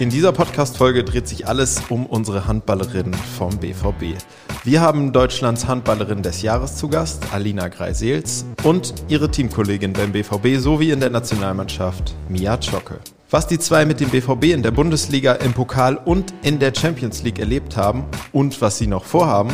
In 0.00 0.08
dieser 0.08 0.32
Podcast-Folge 0.32 1.04
dreht 1.04 1.28
sich 1.28 1.46
alles 1.46 1.82
um 1.90 2.06
unsere 2.06 2.46
Handballerinnen 2.46 3.12
vom 3.12 3.58
BVB. 3.58 4.16
Wir 4.64 4.80
haben 4.80 5.12
Deutschlands 5.12 5.68
Handballerin 5.68 6.22
des 6.22 6.40
Jahres 6.40 6.76
zu 6.76 6.88
Gast, 6.88 7.34
Alina 7.34 7.68
Greisels, 7.68 8.46
und 8.62 8.94
ihre 9.08 9.30
Teamkollegin 9.30 9.92
beim 9.92 10.12
BVB 10.12 10.58
sowie 10.58 10.92
in 10.92 11.00
der 11.00 11.10
Nationalmannschaft, 11.10 12.14
Mia 12.30 12.58
Zschocke. 12.58 12.98
Was 13.28 13.46
die 13.46 13.58
zwei 13.58 13.84
mit 13.84 14.00
dem 14.00 14.08
BVB 14.08 14.44
in 14.44 14.62
der 14.62 14.70
Bundesliga, 14.70 15.34
im 15.34 15.52
Pokal 15.52 15.96
und 15.96 16.32
in 16.40 16.58
der 16.58 16.72
Champions 16.74 17.22
League 17.22 17.38
erlebt 17.38 17.76
haben 17.76 18.06
und 18.32 18.58
was 18.62 18.78
sie 18.78 18.86
noch 18.86 19.04
vorhaben, 19.04 19.50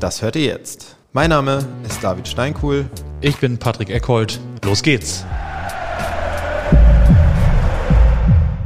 das 0.00 0.22
hört 0.22 0.36
ihr 0.36 0.46
jetzt. 0.46 0.96
Mein 1.12 1.28
Name 1.28 1.58
ist 1.86 2.02
David 2.02 2.26
Steinkuhl. 2.26 2.86
Ich 3.20 3.36
bin 3.36 3.58
Patrick 3.58 3.90
Eckhold. 3.90 4.40
Los 4.64 4.82
geht's! 4.82 5.26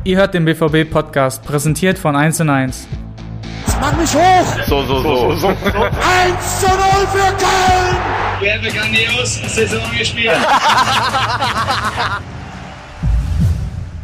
Ihr 0.04 0.16
hört 0.16 0.34
den 0.34 0.44
BVB-Podcast, 0.44 1.44
präsentiert 1.44 1.96
von 1.96 2.16
1 2.16 2.40
und 2.40 2.50
1. 2.50 2.88
Mach 3.80 3.96
mich 3.96 4.12
hoch! 4.12 4.58
So, 4.66 4.82
so, 4.82 5.00
so. 5.00 5.36
so. 5.36 5.46
1 5.46 5.56
zu 6.60 6.66
0 6.66 6.76
für 7.06 7.30
Köln! 7.38 7.96
Wir 8.40 8.54
haben 8.54 8.64
grandios 8.64 9.34
Saison 9.54 9.80
gespielt. 9.96 10.32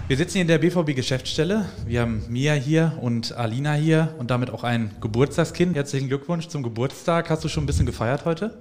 Wir 0.06 0.16
sitzen 0.16 0.34
hier 0.34 0.42
in 0.42 0.48
der 0.48 0.58
BVB-Geschäftsstelle. 0.58 1.64
Wir 1.84 2.02
haben 2.02 2.22
Mia 2.28 2.52
hier 2.52 2.92
und 3.00 3.36
Alina 3.36 3.72
hier 3.72 4.14
und 4.18 4.30
damit 4.30 4.50
auch 4.50 4.62
ein 4.62 4.92
Geburtstagskind. 5.00 5.74
Herzlichen 5.74 6.06
Glückwunsch 6.06 6.46
zum 6.46 6.62
Geburtstag. 6.62 7.28
Hast 7.28 7.42
du 7.42 7.48
schon 7.48 7.64
ein 7.64 7.66
bisschen 7.66 7.86
gefeiert 7.86 8.24
heute? 8.24 8.56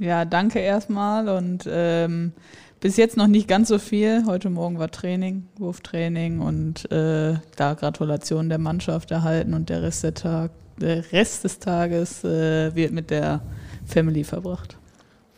Ja, 0.00 0.24
danke 0.24 0.58
erstmal 0.58 1.28
und 1.28 1.68
ähm, 1.70 2.32
bis 2.80 2.96
jetzt 2.96 3.16
noch 3.16 3.26
nicht 3.26 3.46
ganz 3.46 3.68
so 3.68 3.78
viel. 3.78 4.24
Heute 4.26 4.50
Morgen 4.50 4.78
war 4.78 4.90
Training, 4.90 5.46
Wurftraining 5.58 6.40
und 6.40 6.90
äh, 6.90 7.34
da 7.56 7.74
Gratulation 7.74 8.48
der 8.48 8.58
Mannschaft 8.58 9.10
erhalten 9.10 9.54
und 9.54 9.68
der 9.68 9.82
Rest, 9.82 10.02
der 10.02 10.14
Tag, 10.14 10.50
der 10.80 11.12
Rest 11.12 11.44
des 11.44 11.58
Tages 11.58 12.24
äh, 12.24 12.74
wird 12.74 12.92
mit 12.92 13.10
der 13.10 13.42
Family 13.84 14.24
verbracht. 14.24 14.78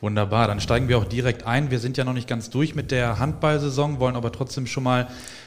Wunderbar, 0.01 0.49
dann 0.49 0.61
steigen 0.61 0.89
wir 0.89 0.99
auch 0.99 1.05
direkt 1.05 1.47
ein. 1.47 1.71
Wir 1.71 1.79
sind 1.79 1.97
ja 1.97 2.03
noch 2.03 2.13
nicht 2.13 2.27
ganz 2.27 2.51
durch 2.51 2.75
mit 2.75 2.91
der 2.91 3.21
Handballsaison, 3.21 4.01
wollen 4.01 4.17
aber 4.17 4.33
trotzdem 4.33 4.67
schon 4.67 4.83
mal 4.83 5.07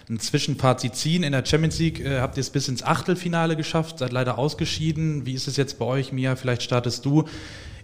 ein 0.09 0.19
Zwischenfazit 0.19 0.95
ziehen. 0.95 1.23
In 1.23 1.33
der 1.33 1.45
Champions 1.45 1.79
League 1.79 1.99
äh, 1.99 2.19
habt 2.19 2.37
ihr 2.37 2.41
es 2.41 2.49
bis 2.49 2.67
ins 2.67 2.83
Achtelfinale 2.83 3.55
geschafft, 3.55 3.99
seid 3.99 4.11
leider 4.11 4.37
ausgeschieden. 4.37 5.25
Wie 5.25 5.33
ist 5.33 5.47
es 5.47 5.57
jetzt 5.57 5.79
bei 5.79 5.85
euch, 5.85 6.11
Mia? 6.11 6.35
Vielleicht 6.35 6.63
startest 6.63 7.05
du. 7.05 7.25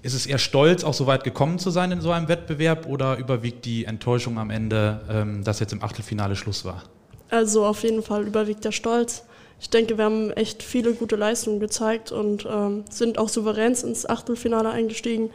Ist 0.03 0.13
es 0.13 0.25
eher 0.25 0.39
stolz, 0.39 0.83
auch 0.83 0.95
so 0.95 1.05
weit 1.05 1.23
gekommen 1.23 1.59
zu 1.59 1.69
sein 1.69 1.91
in 1.91 2.02
so 2.02 2.11
einem 2.11 2.27
Wettbewerb 2.27 2.88
oder 2.88 3.17
überwiegt 3.17 3.66
die 3.66 3.85
Enttäuschung 3.85 4.39
am 4.39 4.49
Ende, 4.49 5.02
ähm, 5.09 5.44
dass 5.44 5.59
jetzt 5.59 5.73
im 5.73 5.83
Achtelfinale 5.83 6.35
Schluss 6.35 6.66
war? 6.66 6.83
Also 7.30 7.66
auf 7.66 7.83
jeden 7.83 8.02
Fall 8.02 8.25
überwiegt 8.25 8.66
der 8.66 8.72
Stolz. 8.72 9.23
Ich 9.59 9.69
denke, 9.69 9.97
wir 9.97 10.05
haben 10.05 10.31
echt 10.31 10.63
viele 10.63 10.94
gute 10.94 11.16
Leistungen 11.16 11.59
gezeigt 11.59 12.11
und 12.11 12.47
ähm, 12.49 12.83
sind 12.89 13.19
auch 13.19 13.29
souverän 13.29 13.73
ins 13.73 14.09
Achtelfinale 14.09 14.72
eingestiegen. 14.72 15.29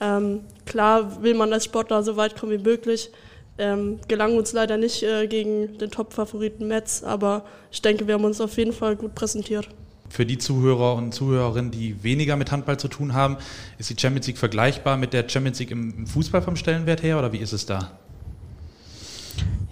Ähm, 0.00 0.40
klar 0.64 1.22
will 1.22 1.34
man 1.34 1.52
als 1.52 1.64
Sportler 1.64 2.04
so 2.04 2.16
weit 2.16 2.38
kommen 2.38 2.52
wie 2.52 2.62
möglich. 2.62 3.10
Ähm, 3.58 3.98
gelang 4.06 4.36
uns 4.36 4.52
leider 4.52 4.76
nicht 4.76 5.02
äh, 5.02 5.26
gegen 5.26 5.76
den 5.78 5.90
Top-Favoriten 5.90 6.68
Metz, 6.68 7.02
aber 7.02 7.44
ich 7.70 7.82
denke, 7.82 8.06
wir 8.06 8.14
haben 8.14 8.24
uns 8.24 8.40
auf 8.40 8.56
jeden 8.56 8.72
Fall 8.72 8.94
gut 8.96 9.14
präsentiert. 9.14 9.68
Für 10.14 10.24
die 10.24 10.38
Zuhörer 10.38 10.94
und 10.94 11.12
Zuhörerinnen, 11.12 11.72
die 11.72 12.04
weniger 12.04 12.36
mit 12.36 12.52
Handball 12.52 12.78
zu 12.78 12.86
tun 12.86 13.14
haben, 13.14 13.36
ist 13.78 13.90
die 13.90 13.96
Champions 14.00 14.28
League 14.28 14.38
vergleichbar 14.38 14.96
mit 14.96 15.12
der 15.12 15.28
Champions 15.28 15.58
League 15.58 15.72
im 15.72 16.06
Fußball 16.06 16.40
vom 16.40 16.54
Stellenwert 16.54 17.02
her 17.02 17.18
oder 17.18 17.32
wie 17.32 17.38
ist 17.38 17.52
es 17.52 17.66
da? 17.66 17.90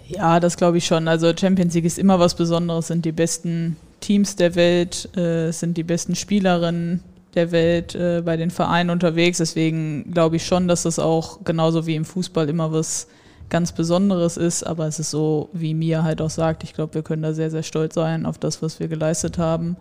Ja, 0.05 0.41
das 0.41 0.57
glaube 0.57 0.79
ich 0.79 0.85
schon. 0.85 1.07
Also 1.07 1.31
Champions 1.33 1.75
League 1.75 1.85
ist 1.85 1.97
immer 1.97 2.19
was 2.19 2.35
Besonderes, 2.35 2.87
sind 2.87 3.05
die 3.05 3.13
besten 3.13 3.77
Teams 4.01 4.35
der 4.35 4.55
Welt, 4.55 5.17
äh, 5.17 5.51
sind 5.51 5.77
die 5.77 5.83
besten 5.83 6.13
Spielerinnen 6.13 6.99
der 7.35 7.53
Welt 7.53 7.95
äh, 7.95 8.21
bei 8.21 8.35
den 8.35 8.51
Vereinen 8.51 8.89
unterwegs. 8.89 9.37
Deswegen 9.37 10.11
glaube 10.11 10.35
ich 10.35 10.45
schon, 10.45 10.67
dass 10.67 10.83
das 10.83 10.99
auch 10.99 11.45
genauso 11.45 11.87
wie 11.87 11.95
im 11.95 12.03
Fußball 12.03 12.49
immer 12.49 12.73
was 12.73 13.07
ganz 13.47 13.71
Besonderes 13.71 14.35
ist. 14.35 14.63
Aber 14.63 14.87
es 14.87 14.99
ist 14.99 15.11
so, 15.11 15.47
wie 15.53 15.73
Mia 15.73 16.03
halt 16.03 16.21
auch 16.21 16.29
sagt, 16.29 16.65
ich 16.65 16.73
glaube, 16.73 16.95
wir 16.95 17.01
können 17.01 17.23
da 17.23 17.31
sehr, 17.31 17.49
sehr 17.49 17.63
stolz 17.63 17.95
sein 17.95 18.25
auf 18.25 18.37
das, 18.37 18.61
was 18.61 18.81
wir 18.81 18.89
geleistet 18.89 19.37
haben 19.37 19.77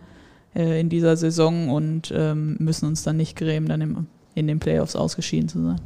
äh, 0.54 0.80
in 0.80 0.88
dieser 0.88 1.16
Saison 1.16 1.70
und 1.70 2.12
ähm, 2.14 2.56
müssen 2.58 2.86
uns 2.86 3.02
dann 3.02 3.16
nicht 3.16 3.36
grämen, 3.36 3.68
dann 3.68 3.80
im, 3.80 4.06
in 4.34 4.46
den 4.46 4.58
Playoffs 4.58 4.96
ausgeschieden 4.96 5.48
zu 5.48 5.62
sein. 5.62 5.80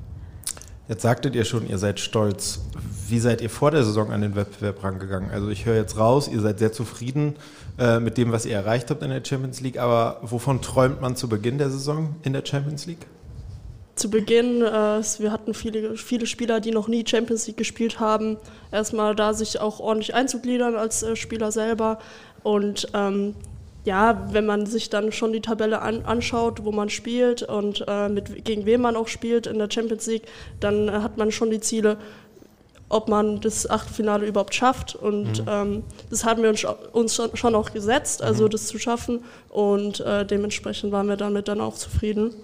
Jetzt 0.88 1.02
sagtet 1.02 1.34
ihr 1.34 1.44
schon, 1.44 1.68
ihr 1.68 1.78
seid 1.78 1.98
stolz. 1.98 2.60
Wie 3.08 3.18
seid 3.18 3.40
ihr 3.40 3.50
vor 3.50 3.72
der 3.72 3.82
Saison 3.82 4.12
an 4.12 4.20
den 4.20 4.36
Wettbewerb 4.36 4.84
rangegangen? 4.84 5.30
Also 5.30 5.48
ich 5.48 5.66
höre 5.66 5.74
jetzt 5.74 5.98
raus, 5.98 6.28
ihr 6.28 6.40
seid 6.40 6.60
sehr 6.60 6.72
zufrieden 6.72 7.34
äh, 7.78 7.98
mit 7.98 8.16
dem, 8.16 8.30
was 8.30 8.46
ihr 8.46 8.54
erreicht 8.54 8.90
habt 8.90 9.02
in 9.02 9.10
der 9.10 9.24
Champions 9.24 9.60
League, 9.60 9.78
aber 9.78 10.20
wovon 10.22 10.62
träumt 10.62 11.00
man 11.00 11.16
zu 11.16 11.28
Beginn 11.28 11.58
der 11.58 11.70
Saison 11.70 12.14
in 12.22 12.32
der 12.32 12.46
Champions 12.46 12.86
League? 12.86 13.06
Zu 13.96 14.10
Beginn, 14.10 14.62
äh, 14.62 15.02
wir 15.18 15.32
hatten 15.32 15.54
viele, 15.54 15.96
viele 15.96 16.26
Spieler, 16.26 16.60
die 16.60 16.70
noch 16.70 16.86
nie 16.86 17.04
Champions 17.04 17.48
League 17.48 17.56
gespielt 17.56 17.98
haben. 17.98 18.36
Erstmal 18.70 19.16
da 19.16 19.34
sich 19.34 19.58
auch 19.58 19.80
ordentlich 19.80 20.14
einzugliedern 20.14 20.76
als 20.76 21.02
äh, 21.02 21.16
Spieler 21.16 21.50
selber 21.50 21.98
und 22.44 22.88
ähm, 22.94 23.34
ja, 23.86 24.26
wenn 24.32 24.46
man 24.46 24.66
sich 24.66 24.90
dann 24.90 25.12
schon 25.12 25.32
die 25.32 25.40
Tabelle 25.40 25.80
an, 25.80 26.04
anschaut, 26.04 26.64
wo 26.64 26.72
man 26.72 26.90
spielt 26.90 27.42
und 27.44 27.84
äh, 27.86 28.08
mit, 28.08 28.44
gegen 28.44 28.66
wen 28.66 28.80
man 28.80 28.96
auch 28.96 29.06
spielt 29.06 29.46
in 29.46 29.58
der 29.58 29.70
Champions 29.70 30.06
League, 30.06 30.24
dann 30.58 30.88
äh, 30.88 30.92
hat 30.92 31.16
man 31.16 31.30
schon 31.30 31.50
die 31.50 31.60
Ziele, 31.60 31.96
ob 32.88 33.08
man 33.08 33.40
das 33.40 33.70
Achtelfinale 33.70 34.26
überhaupt 34.26 34.56
schafft. 34.56 34.96
Und 34.96 35.42
mhm. 35.42 35.48
ähm, 35.48 35.82
das 36.10 36.24
haben 36.24 36.42
wir 36.42 36.50
uns, 36.50 36.64
uns, 36.64 37.20
schon 37.34 37.54
auch 37.54 37.72
gesetzt, 37.72 38.22
also 38.22 38.46
mhm. 38.46 38.50
das 38.50 38.66
zu 38.66 38.78
schaffen. 38.80 39.22
Und 39.50 40.00
äh, 40.00 40.26
dementsprechend 40.26 40.90
waren 40.90 41.06
wir 41.06 41.16
damit 41.16 41.46
dann 41.46 41.60
auch 41.60 41.74
zufrieden. 41.74 42.34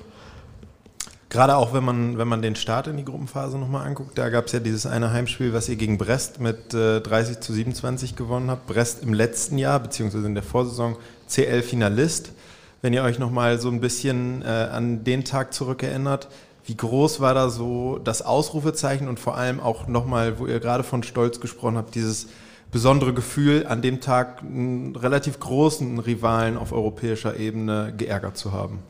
Gerade 1.28 1.56
auch, 1.56 1.72
wenn 1.72 1.82
man, 1.82 2.18
wenn 2.18 2.28
man 2.28 2.42
den 2.42 2.54
Start 2.56 2.88
in 2.88 2.98
die 2.98 3.06
Gruppenphase 3.06 3.56
nochmal 3.58 3.86
anguckt, 3.86 4.18
da 4.18 4.28
gab 4.28 4.46
es 4.46 4.52
ja 4.52 4.60
dieses 4.60 4.84
eine 4.84 5.12
Heimspiel, 5.12 5.54
was 5.54 5.68
ihr 5.68 5.76
gegen 5.76 5.96
Brest 5.96 6.40
mit 6.40 6.74
äh, 6.74 7.00
30 7.00 7.40
zu 7.40 7.52
27 7.54 8.14
gewonnen 8.16 8.50
habt. 8.50 8.66
Brest 8.66 9.02
im 9.02 9.14
letzten 9.14 9.56
Jahr, 9.56 9.80
beziehungsweise 9.80 10.26
in 10.26 10.34
der 10.34 10.44
Vorsaison 10.44 10.96
CL-Finalist. 11.32 12.32
Wenn 12.80 12.92
ihr 12.92 13.02
euch 13.02 13.18
nochmal 13.18 13.60
so 13.60 13.68
ein 13.68 13.80
bisschen 13.80 14.42
äh, 14.42 14.46
an 14.46 15.04
den 15.04 15.24
Tag 15.24 15.54
zurückerinnert, 15.54 16.28
wie 16.64 16.76
groß 16.76 17.20
war 17.20 17.34
da 17.34 17.48
so 17.48 17.98
das 18.02 18.22
Ausrufezeichen 18.22 19.08
und 19.08 19.18
vor 19.18 19.36
allem 19.36 19.60
auch 19.60 19.88
nochmal, 19.88 20.38
wo 20.38 20.46
ihr 20.46 20.60
gerade 20.60 20.84
von 20.84 21.02
Stolz 21.02 21.40
gesprochen 21.40 21.76
habt, 21.76 21.94
dieses 21.94 22.28
besondere 22.70 23.12
Gefühl, 23.12 23.66
an 23.66 23.82
dem 23.82 24.00
Tag 24.00 24.42
einen 24.42 24.96
relativ 24.96 25.38
großen 25.40 25.98
Rivalen 25.98 26.56
auf 26.56 26.72
europäischer 26.72 27.36
Ebene 27.36 27.92
geärgert 27.96 28.36
zu 28.36 28.52
haben? 28.52 28.80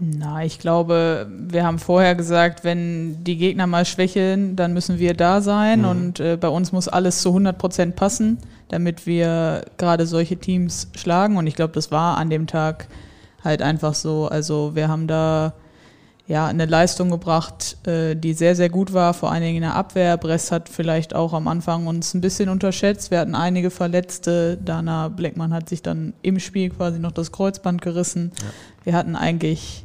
Na, 0.00 0.44
ich 0.44 0.58
glaube, 0.58 1.28
wir 1.30 1.64
haben 1.64 1.78
vorher 1.78 2.14
gesagt, 2.16 2.64
wenn 2.64 3.22
die 3.22 3.36
Gegner 3.36 3.66
mal 3.66 3.84
schwächeln, 3.84 4.56
dann 4.56 4.72
müssen 4.72 4.98
wir 4.98 5.14
da 5.14 5.40
sein 5.40 5.80
mhm. 5.80 5.88
und 5.88 6.20
äh, 6.20 6.36
bei 6.36 6.48
uns 6.48 6.72
muss 6.72 6.88
alles 6.88 7.22
zu 7.22 7.28
100 7.28 7.56
Prozent 7.56 7.96
passen, 7.96 8.38
damit 8.68 9.06
wir 9.06 9.64
gerade 9.78 10.06
solche 10.06 10.36
Teams 10.36 10.88
schlagen 10.96 11.36
und 11.36 11.46
ich 11.46 11.54
glaube, 11.54 11.72
das 11.74 11.92
war 11.92 12.18
an 12.18 12.28
dem 12.28 12.48
Tag 12.48 12.88
halt 13.44 13.62
einfach 13.62 13.94
so. 13.94 14.26
Also 14.26 14.74
wir 14.74 14.88
haben 14.88 15.06
da 15.06 15.52
ja 16.26 16.46
eine 16.46 16.64
Leistung 16.64 17.10
gebracht, 17.10 17.76
äh, 17.86 18.14
die 18.14 18.32
sehr, 18.32 18.56
sehr 18.56 18.70
gut 18.70 18.92
war, 18.92 19.12
vor 19.12 19.30
allen 19.30 19.42
Dingen 19.42 19.56
in 19.56 19.62
der 19.62 19.74
Abwehr. 19.74 20.16
Brest 20.16 20.52
hat 20.52 20.68
vielleicht 20.68 21.14
auch 21.14 21.34
am 21.34 21.48
Anfang 21.48 21.86
uns 21.86 22.14
ein 22.14 22.20
bisschen 22.20 22.48
unterschätzt. 22.48 23.10
Wir 23.10 23.18
hatten 23.18 23.34
einige 23.34 23.70
Verletzte. 23.70 24.56
Dana 24.56 25.08
Blackman 25.08 25.52
hat 25.52 25.68
sich 25.68 25.82
dann 25.82 26.14
im 26.22 26.40
Spiel 26.40 26.70
quasi 26.70 26.98
noch 26.98 27.12
das 27.12 27.30
Kreuzband 27.30 27.82
gerissen. 27.82 28.32
Ja. 28.38 28.44
Wir 28.84 28.92
hatten 28.94 29.16
eigentlich 29.16 29.84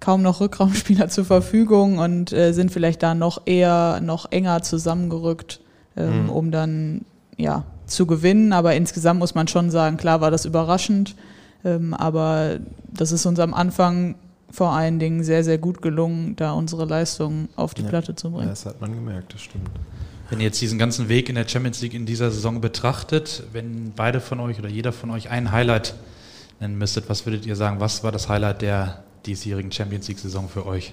kaum 0.00 0.22
noch 0.22 0.40
Rückraumspieler 0.40 1.08
zur 1.08 1.24
Verfügung 1.24 1.98
und 1.98 2.32
äh, 2.32 2.52
sind 2.52 2.72
vielleicht 2.72 3.02
da 3.02 3.14
noch 3.14 3.42
eher, 3.46 4.00
noch 4.02 4.32
enger 4.32 4.62
zusammengerückt, 4.62 5.60
ähm, 5.96 6.24
mhm. 6.24 6.30
um 6.30 6.50
dann 6.50 7.04
ja 7.36 7.64
zu 7.86 8.06
gewinnen. 8.06 8.52
Aber 8.52 8.74
insgesamt 8.74 9.20
muss 9.20 9.36
man 9.36 9.46
schon 9.46 9.70
sagen, 9.70 9.98
klar 9.98 10.20
war 10.20 10.32
das 10.32 10.46
überraschend. 10.46 11.14
Ähm, 11.64 11.94
aber 11.94 12.58
das 12.92 13.12
ist 13.12 13.26
uns 13.26 13.38
am 13.38 13.54
Anfang 13.54 14.16
vor 14.50 14.72
allen 14.72 14.98
Dingen 14.98 15.22
sehr, 15.22 15.44
sehr 15.44 15.58
gut 15.58 15.82
gelungen, 15.82 16.36
da 16.36 16.52
unsere 16.52 16.84
Leistung 16.84 17.48
auf 17.56 17.74
die 17.74 17.82
ja, 17.82 17.88
Platte 17.88 18.14
zu 18.14 18.30
bringen. 18.30 18.48
das 18.48 18.66
hat 18.66 18.80
man 18.80 18.94
gemerkt, 18.94 19.34
das 19.34 19.42
stimmt. 19.42 19.70
Wenn 20.28 20.38
ihr 20.40 20.46
jetzt 20.46 20.60
diesen 20.60 20.78
ganzen 20.78 21.08
Weg 21.08 21.28
in 21.28 21.34
der 21.34 21.48
Champions 21.48 21.80
League 21.82 21.94
in 21.94 22.06
dieser 22.06 22.30
Saison 22.30 22.60
betrachtet, 22.60 23.42
wenn 23.52 23.92
beide 23.94 24.20
von 24.20 24.38
euch 24.40 24.58
oder 24.58 24.68
jeder 24.68 24.92
von 24.92 25.10
euch 25.10 25.30
ein 25.30 25.50
Highlight 25.50 25.94
nennen 26.60 26.78
müsstet, 26.78 27.08
was 27.08 27.26
würdet 27.26 27.46
ihr 27.46 27.56
sagen, 27.56 27.80
was 27.80 28.04
war 28.04 28.12
das 28.12 28.28
Highlight 28.28 28.62
der 28.62 29.02
diesjährigen 29.26 29.72
Champions 29.72 30.08
League-Saison 30.08 30.48
für 30.48 30.66
euch? 30.66 30.92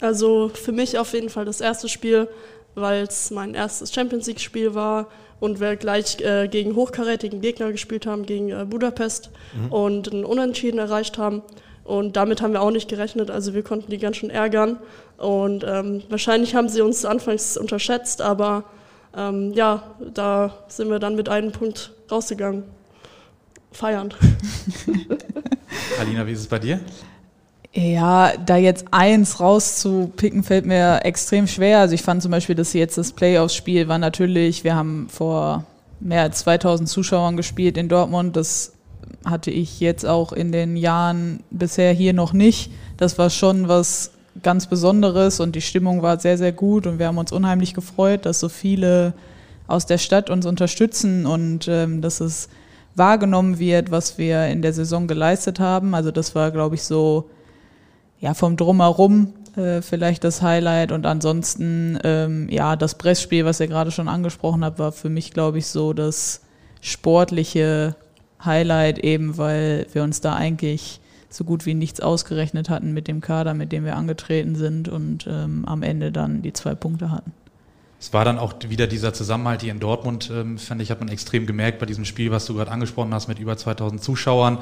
Also 0.00 0.50
für 0.52 0.72
mich 0.72 0.98
auf 0.98 1.12
jeden 1.12 1.28
Fall 1.28 1.44
das 1.44 1.60
erste 1.60 1.88
Spiel, 1.88 2.28
weil 2.74 3.04
es 3.04 3.30
mein 3.30 3.54
erstes 3.54 3.92
Champions 3.92 4.26
League-Spiel 4.26 4.74
war 4.74 5.08
und 5.40 5.60
wir 5.60 5.76
gleich 5.76 6.20
äh, 6.20 6.48
gegen 6.48 6.76
hochkarätigen 6.76 7.40
Gegner 7.40 7.72
gespielt 7.72 8.06
haben, 8.06 8.26
gegen 8.26 8.50
äh, 8.50 8.64
Budapest 8.64 9.30
mhm. 9.54 9.72
und 9.72 10.12
einen 10.12 10.24
Unentschieden 10.24 10.78
erreicht 10.78 11.18
haben. 11.18 11.42
Und 11.84 12.16
damit 12.16 12.40
haben 12.40 12.52
wir 12.52 12.62
auch 12.62 12.70
nicht 12.70 12.88
gerechnet, 12.88 13.30
also 13.30 13.54
wir 13.54 13.62
konnten 13.62 13.90
die 13.90 13.98
ganz 13.98 14.16
schön 14.18 14.30
ärgern. 14.30 14.78
Und 15.18 15.64
ähm, 15.66 16.02
wahrscheinlich 16.08 16.54
haben 16.54 16.68
sie 16.68 16.80
uns 16.80 17.04
anfangs 17.04 17.56
unterschätzt, 17.56 18.22
aber 18.22 18.64
ähm, 19.16 19.52
ja, 19.52 19.82
da 20.14 20.54
sind 20.68 20.90
wir 20.90 20.98
dann 20.98 21.16
mit 21.16 21.28
einem 21.28 21.52
Punkt 21.52 21.92
rausgegangen. 22.10 22.64
Feiern. 23.72 24.12
Alina, 26.00 26.26
wie 26.26 26.32
ist 26.32 26.40
es 26.40 26.46
bei 26.46 26.58
dir? 26.58 26.80
Ja, 27.74 28.32
da 28.36 28.56
jetzt 28.56 28.86
eins 28.90 29.40
rauszupicken, 29.40 30.42
fällt 30.42 30.66
mir 30.66 31.04
extrem 31.04 31.46
schwer. 31.46 31.78
Also 31.78 31.94
ich 31.94 32.02
fand 32.02 32.22
zum 32.22 32.30
Beispiel, 32.30 32.54
dass 32.54 32.74
jetzt 32.74 32.98
das 32.98 33.12
Playoffs-Spiel 33.12 33.88
war 33.88 33.98
natürlich, 33.98 34.62
wir 34.62 34.74
haben 34.74 35.08
vor 35.08 35.64
mehr 35.98 36.22
als 36.22 36.40
2000 36.40 36.88
Zuschauern 36.88 37.36
gespielt 37.36 37.78
in 37.78 37.88
Dortmund. 37.88 38.36
Das 38.36 38.72
hatte 39.24 39.50
ich 39.50 39.80
jetzt 39.80 40.04
auch 40.04 40.32
in 40.32 40.52
den 40.52 40.76
Jahren 40.76 41.42
bisher 41.50 41.92
hier 41.92 42.12
noch 42.12 42.34
nicht. 42.34 42.70
Das 42.98 43.16
war 43.18 43.30
schon 43.30 43.68
was 43.68 44.10
ganz 44.42 44.66
Besonderes 44.66 45.40
und 45.40 45.56
die 45.56 45.60
Stimmung 45.62 46.02
war 46.02 46.20
sehr, 46.20 46.36
sehr 46.36 46.52
gut 46.52 46.86
und 46.86 46.98
wir 46.98 47.06
haben 47.06 47.18
uns 47.18 47.32
unheimlich 47.32 47.72
gefreut, 47.72 48.26
dass 48.26 48.40
so 48.40 48.48
viele 48.50 49.14
aus 49.66 49.86
der 49.86 49.98
Stadt 49.98 50.28
uns 50.28 50.44
unterstützen 50.44 51.24
und 51.24 51.68
ähm, 51.68 52.02
dass 52.02 52.20
es 52.20 52.48
wahrgenommen 52.94 53.58
wird, 53.58 53.90
was 53.90 54.18
wir 54.18 54.46
in 54.48 54.60
der 54.60 54.74
Saison 54.74 55.06
geleistet 55.06 55.60
haben. 55.60 55.94
Also 55.94 56.10
das 56.10 56.34
war, 56.34 56.50
glaube 56.50 56.74
ich, 56.74 56.82
so 56.82 57.30
ja 58.22 58.32
vom 58.32 58.56
Drumherum 58.56 59.34
äh, 59.56 59.82
vielleicht 59.82 60.24
das 60.24 60.40
Highlight 60.40 60.92
und 60.92 61.04
ansonsten 61.04 61.98
ähm, 62.04 62.48
ja 62.48 62.76
das 62.76 62.96
Pressspiel, 62.96 63.44
was 63.44 63.60
ihr 63.60 63.66
gerade 63.66 63.90
schon 63.90 64.08
angesprochen 64.08 64.64
habt, 64.64 64.78
war 64.78 64.92
für 64.92 65.10
mich, 65.10 65.32
glaube 65.32 65.58
ich, 65.58 65.66
so 65.66 65.92
das 65.92 66.40
sportliche 66.80 67.96
Highlight 68.42 68.98
eben, 69.00 69.36
weil 69.36 69.86
wir 69.92 70.02
uns 70.02 70.20
da 70.20 70.34
eigentlich 70.34 71.00
so 71.28 71.44
gut 71.44 71.66
wie 71.66 71.74
nichts 71.74 72.00
ausgerechnet 72.00 72.70
hatten 72.70 72.92
mit 72.92 73.08
dem 73.08 73.20
Kader, 73.20 73.54
mit 73.54 73.72
dem 73.72 73.84
wir 73.84 73.96
angetreten 73.96 74.54
sind 74.54 74.88
und 74.88 75.26
ähm, 75.26 75.64
am 75.66 75.82
Ende 75.82 76.12
dann 76.12 76.42
die 76.42 76.52
zwei 76.52 76.74
Punkte 76.74 77.10
hatten. 77.10 77.32
Es 77.98 78.12
war 78.12 78.24
dann 78.24 78.38
auch 78.38 78.54
wieder 78.68 78.86
dieser 78.86 79.14
Zusammenhalt 79.14 79.62
hier 79.62 79.72
in 79.72 79.80
Dortmund, 79.80 80.30
ähm, 80.32 80.58
fand 80.58 80.82
ich, 80.82 80.90
hat 80.90 81.00
man 81.00 81.08
extrem 81.08 81.46
gemerkt 81.46 81.78
bei 81.78 81.86
diesem 81.86 82.04
Spiel, 82.04 82.30
was 82.30 82.46
du 82.46 82.54
gerade 82.54 82.70
angesprochen 82.70 83.14
hast, 83.14 83.28
mit 83.28 83.38
über 83.38 83.56
2000 83.56 84.02
Zuschauern. 84.02 84.58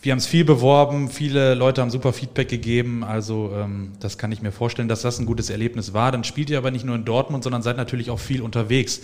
Wir 0.00 0.12
haben 0.12 0.18
es 0.18 0.26
viel 0.26 0.44
beworben, 0.44 1.08
viele 1.08 1.54
Leute 1.54 1.80
haben 1.80 1.90
super 1.90 2.12
Feedback 2.12 2.48
gegeben, 2.48 3.02
also 3.02 3.50
ähm, 3.56 3.94
das 3.98 4.16
kann 4.16 4.30
ich 4.30 4.40
mir 4.42 4.52
vorstellen, 4.52 4.88
dass 4.88 5.02
das 5.02 5.18
ein 5.18 5.26
gutes 5.26 5.50
Erlebnis 5.50 5.92
war. 5.92 6.12
Dann 6.12 6.22
spielt 6.22 6.50
ihr 6.50 6.58
aber 6.58 6.70
nicht 6.70 6.84
nur 6.84 6.94
in 6.94 7.04
Dortmund, 7.04 7.42
sondern 7.42 7.62
seid 7.62 7.76
natürlich 7.76 8.08
auch 8.10 8.20
viel 8.20 8.40
unterwegs. 8.40 9.00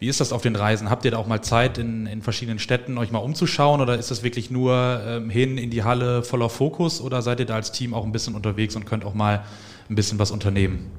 Wie 0.00 0.06
ist 0.06 0.20
das 0.20 0.32
auf 0.34 0.42
den 0.42 0.54
Reisen? 0.54 0.90
Habt 0.90 1.06
ihr 1.06 1.12
da 1.12 1.16
auch 1.16 1.26
mal 1.26 1.40
Zeit, 1.40 1.78
in, 1.78 2.04
in 2.04 2.20
verschiedenen 2.20 2.58
Städten 2.58 2.98
euch 2.98 3.10
mal 3.10 3.20
umzuschauen 3.20 3.80
oder 3.80 3.96
ist 3.96 4.10
das 4.10 4.22
wirklich 4.22 4.50
nur 4.50 5.00
ähm, 5.06 5.30
hin 5.30 5.56
in 5.56 5.70
die 5.70 5.82
Halle 5.82 6.22
voller 6.22 6.50
Fokus 6.50 7.00
oder 7.00 7.22
seid 7.22 7.40
ihr 7.40 7.46
da 7.46 7.54
als 7.54 7.72
Team 7.72 7.94
auch 7.94 8.04
ein 8.04 8.12
bisschen 8.12 8.34
unterwegs 8.34 8.76
und 8.76 8.84
könnt 8.84 9.06
auch 9.06 9.14
mal 9.14 9.44
ein 9.88 9.94
bisschen 9.94 10.18
was 10.18 10.30
unternehmen? 10.30 10.90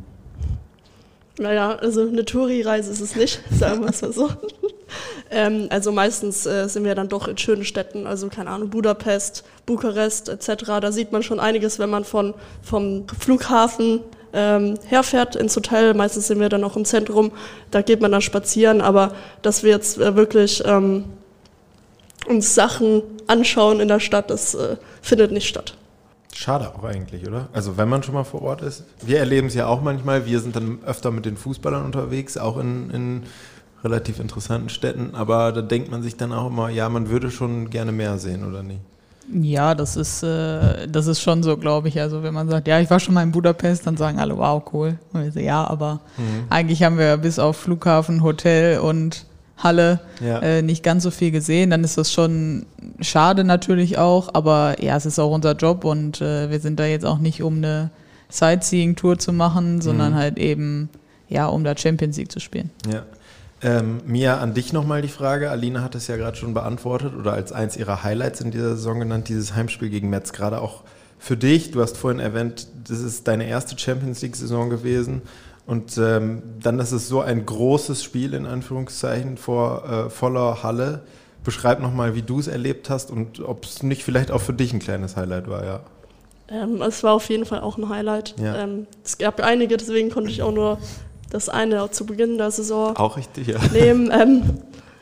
Naja, 1.38 1.76
also 1.76 2.08
eine 2.08 2.26
Touri-Reise 2.26 2.92
ist 2.92 3.02
es 3.02 3.16
nicht, 3.16 3.42
sagen 3.52 3.82
wir 3.82 3.90
es 3.90 4.02
mal 4.02 4.12
so. 4.12 4.32
ähm, 5.32 5.68
also 5.70 5.92
meistens 5.92 6.46
äh, 6.46 6.68
sind 6.68 6.84
wir 6.84 6.96
dann 6.96 7.10
doch 7.10 7.28
in 7.28 7.38
schönen 7.38 7.66
Städten, 7.66 8.08
also 8.08 8.30
keine 8.30 8.50
Ahnung, 8.50 8.70
Budapest, 8.70 9.44
Bukarest 9.66 10.30
etc. 10.30 10.66
Da 10.82 10.92
sieht 10.92 11.12
man 11.12 11.24
schon 11.24 11.40
einiges, 11.40 11.80
wenn 11.80 11.90
man 11.90 12.06
von, 12.06 12.34
vom 12.62 13.06
Flughafen 13.20 14.02
ähm, 14.34 14.76
herfährt 14.86 15.36
ins 15.36 15.56
Hotel. 15.56 15.94
Meistens 15.94 16.28
sind 16.28 16.40
wir 16.40 16.50
dann 16.50 16.64
auch 16.64 16.76
im 16.76 16.86
Zentrum, 16.86 17.32
da 17.72 17.82
geht 17.82 18.02
man 18.02 18.12
dann 18.12 18.22
spazieren, 18.22 18.82
aber 18.82 19.14
dass 19.42 19.64
wir 19.64 19.72
jetzt 19.72 19.98
äh, 19.98 20.16
wirklich 20.16 20.64
ähm, 20.66 21.06
uns 22.28 22.54
Sachen 22.54 23.02
anschauen 23.28 23.80
in 23.80 23.88
der 23.88 24.00
Stadt, 24.00 24.30
das 24.30 24.54
äh, 24.54 24.78
findet 25.02 25.32
nicht 25.32 25.48
statt. 25.48 25.78
Schade 26.34 26.70
auch 26.76 26.84
eigentlich, 26.84 27.26
oder? 27.26 27.48
Also 27.54 27.78
wenn 27.78 27.88
man 27.88 28.04
schon 28.04 28.14
mal 28.14 28.26
vor 28.26 28.42
Ort 28.42 28.62
ist. 28.62 28.84
Wir 29.02 29.20
erleben 29.20 29.48
es 29.48 29.54
ja 29.54 29.68
auch 29.68 29.82
manchmal. 29.82 30.26
Wir 30.26 30.42
sind 30.42 30.56
dann 30.56 30.80
öfter 30.86 31.10
mit 31.10 31.26
den 31.26 31.38
Fußballern 31.38 31.86
unterwegs, 31.86 32.38
auch 32.38 32.58
in, 32.58 32.90
in 32.90 33.24
relativ 33.86 34.20
interessanten 34.20 34.70
Städten. 34.70 35.16
Aber 35.16 35.52
da 35.52 35.62
denkt 35.62 35.90
man 35.90 36.04
sich 36.04 36.18
dann 36.18 36.34
auch 36.34 36.48
immer, 36.48 36.70
ja, 36.70 36.90
man 36.90 37.10
würde 37.10 37.32
schon 37.32 37.70
gerne 37.70 37.92
mehr 37.92 38.18
sehen, 38.18 38.46
oder 38.46 38.64
nicht? 38.64 38.82
Ja, 39.34 39.74
das 39.74 39.96
ist, 39.96 40.22
äh, 40.24 40.88
das 40.88 41.08
ist 41.08 41.22
schon 41.22 41.42
so, 41.42 41.58
glaube 41.58 41.88
ich. 41.88 42.00
Also 42.00 42.22
wenn 42.22 42.34
man 42.34 42.50
sagt, 42.50 42.68
ja, 42.68 42.80
ich 42.80 42.90
war 42.90 43.00
schon 43.00 43.14
mal 43.14 43.24
in 43.24 43.32
Budapest, 43.32 43.88
dann 43.88 43.98
sagen 43.98 44.20
alle, 44.20 44.38
wow, 44.38 44.62
cool. 44.74 45.00
Und 45.14 45.24
wir 45.24 45.32
so, 45.32 45.40
ja, 45.40 45.66
aber 45.66 46.02
mhm. 46.18 46.46
eigentlich 46.50 46.84
haben 46.84 46.98
wir 46.98 47.18
bis 47.18 47.40
auf 47.40 47.58
Flughafen, 47.58 48.22
Hotel 48.22 48.80
und 48.80 49.26
Halle 49.58 50.02
ja. 50.20 50.40
äh, 50.40 50.62
nicht 50.62 50.84
ganz 50.84 51.04
so 51.04 51.12
viel 51.12 51.32
gesehen. 51.32 51.70
Dann 51.70 51.84
ist 51.84 51.98
das 51.98 52.12
schon 52.12 52.66
schade 53.00 53.44
natürlich 53.44 53.98
auch, 53.98 54.30
aber 54.34 54.76
ja, 54.84 54.96
es 54.96 55.06
ist 55.06 55.18
auch 55.18 55.32
unser 55.32 55.54
Job 55.54 55.86
und 55.86 56.22
äh, 56.22 56.52
wir 56.52 56.60
sind 56.60 56.80
da 56.80 56.86
jetzt 56.86 57.06
auch 57.06 57.20
nicht, 57.20 57.42
um 57.42 57.58
eine 57.58 57.90
Sightseeing-Tour 58.30 59.18
zu 59.18 59.34
machen, 59.34 59.82
sondern 59.82 60.12
mhm. 60.12 60.18
halt 60.18 60.38
eben, 60.38 60.90
ja, 61.30 61.48
um 61.48 61.64
da 61.64 61.76
Champions 61.76 62.18
League 62.18 62.32
zu 62.32 62.40
spielen. 62.40 62.70
Ja. 62.92 63.04
Ähm, 63.66 64.02
Mia, 64.06 64.38
an 64.38 64.54
dich 64.54 64.74
nochmal 64.74 65.02
die 65.02 65.08
Frage. 65.08 65.50
Alina 65.50 65.82
hat 65.82 65.96
es 65.96 66.06
ja 66.06 66.18
gerade 66.18 66.38
schon 66.38 66.54
beantwortet 66.54 67.16
oder 67.16 67.34
als 67.34 67.52
eins 67.52 67.76
ihrer 67.76 68.04
Highlights 68.04 68.40
in 68.40 68.52
dieser 68.52 68.76
Saison 68.76 69.00
genannt, 69.00 69.28
dieses 69.28 69.56
Heimspiel 69.56 69.90
gegen 69.90 70.08
Metz. 70.12 70.34
Gerade 70.34 70.62
auch 70.62 70.84
für 71.18 71.36
dich, 71.36 71.72
du 71.72 71.82
hast 71.82 71.98
vorhin 71.98 72.20
erwähnt, 72.20 72.68
das 72.88 73.00
ist 73.00 73.28
deine 73.28 73.48
erste 73.48 73.76
Champions 73.76 74.22
League-Saison 74.22 74.70
gewesen. 74.70 75.24
Und 75.66 75.98
ähm, 75.98 76.44
dann 76.62 76.78
ist 76.78 76.92
es 76.92 77.08
so 77.08 77.22
ein 77.22 77.44
großes 77.44 78.04
Spiel 78.04 78.36
in 78.36 78.46
Anführungszeichen 78.46 79.38
vor 79.38 79.90
äh, 79.90 80.10
voller 80.12 80.62
Halle. 80.62 81.02
Beschreib 81.44 81.80
nochmal, 81.80 82.14
wie 82.14 82.22
du 82.22 82.38
es 82.38 82.48
erlebt 82.48 82.92
hast 82.92 83.10
und 83.10 83.40
ob 83.40 83.66
es 83.66 83.82
nicht 83.82 84.04
vielleicht 84.04 84.30
auch 84.30 84.42
für 84.42 84.54
dich 84.54 84.74
ein 84.74 84.80
kleines 84.80 85.18
Highlight 85.18 85.50
war, 85.50 85.66
ja. 85.66 85.80
Ähm, 86.50 86.84
es 86.84 87.02
war 87.02 87.14
auf 87.14 87.28
jeden 87.30 87.46
Fall 87.46 87.62
auch 87.62 87.80
ein 87.80 87.90
Highlight. 87.90 88.36
Ja. 88.40 88.64
Ähm, 88.64 88.86
es 89.04 89.18
gab 89.18 89.42
einige, 89.42 89.76
deswegen 89.78 90.12
konnte 90.12 90.30
ich 90.30 90.44
auch 90.44 90.52
nur 90.52 90.78
das 91.30 91.50
eine 91.50 91.90
zu 91.92 92.06
Beginn 92.06 92.38
der 92.38 92.52
Saison 92.52 92.96
auch 92.96 93.18
richtig, 93.18 93.48
ja. 93.48 93.60
nehmen. 93.74 94.12
Ähm, 94.12 94.44